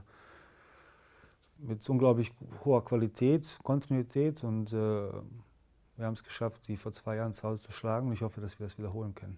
mit 1.61 1.87
unglaublich 1.89 2.31
hoher 2.63 2.83
Qualität, 2.83 3.57
Kontinuität 3.63 4.43
und 4.43 4.71
äh, 4.73 4.75
wir 4.75 6.05
haben 6.05 6.13
es 6.13 6.23
geschafft, 6.23 6.67
die 6.67 6.77
vor 6.77 6.93
zwei 6.93 7.17
Jahren 7.17 7.33
zu 7.33 7.43
Hause 7.43 7.63
zu 7.63 7.71
schlagen. 7.71 8.11
Ich 8.13 8.21
hoffe, 8.21 8.39
dass 8.39 8.59
wir 8.59 8.65
das 8.65 8.77
wiederholen 8.77 9.15
können. 9.15 9.37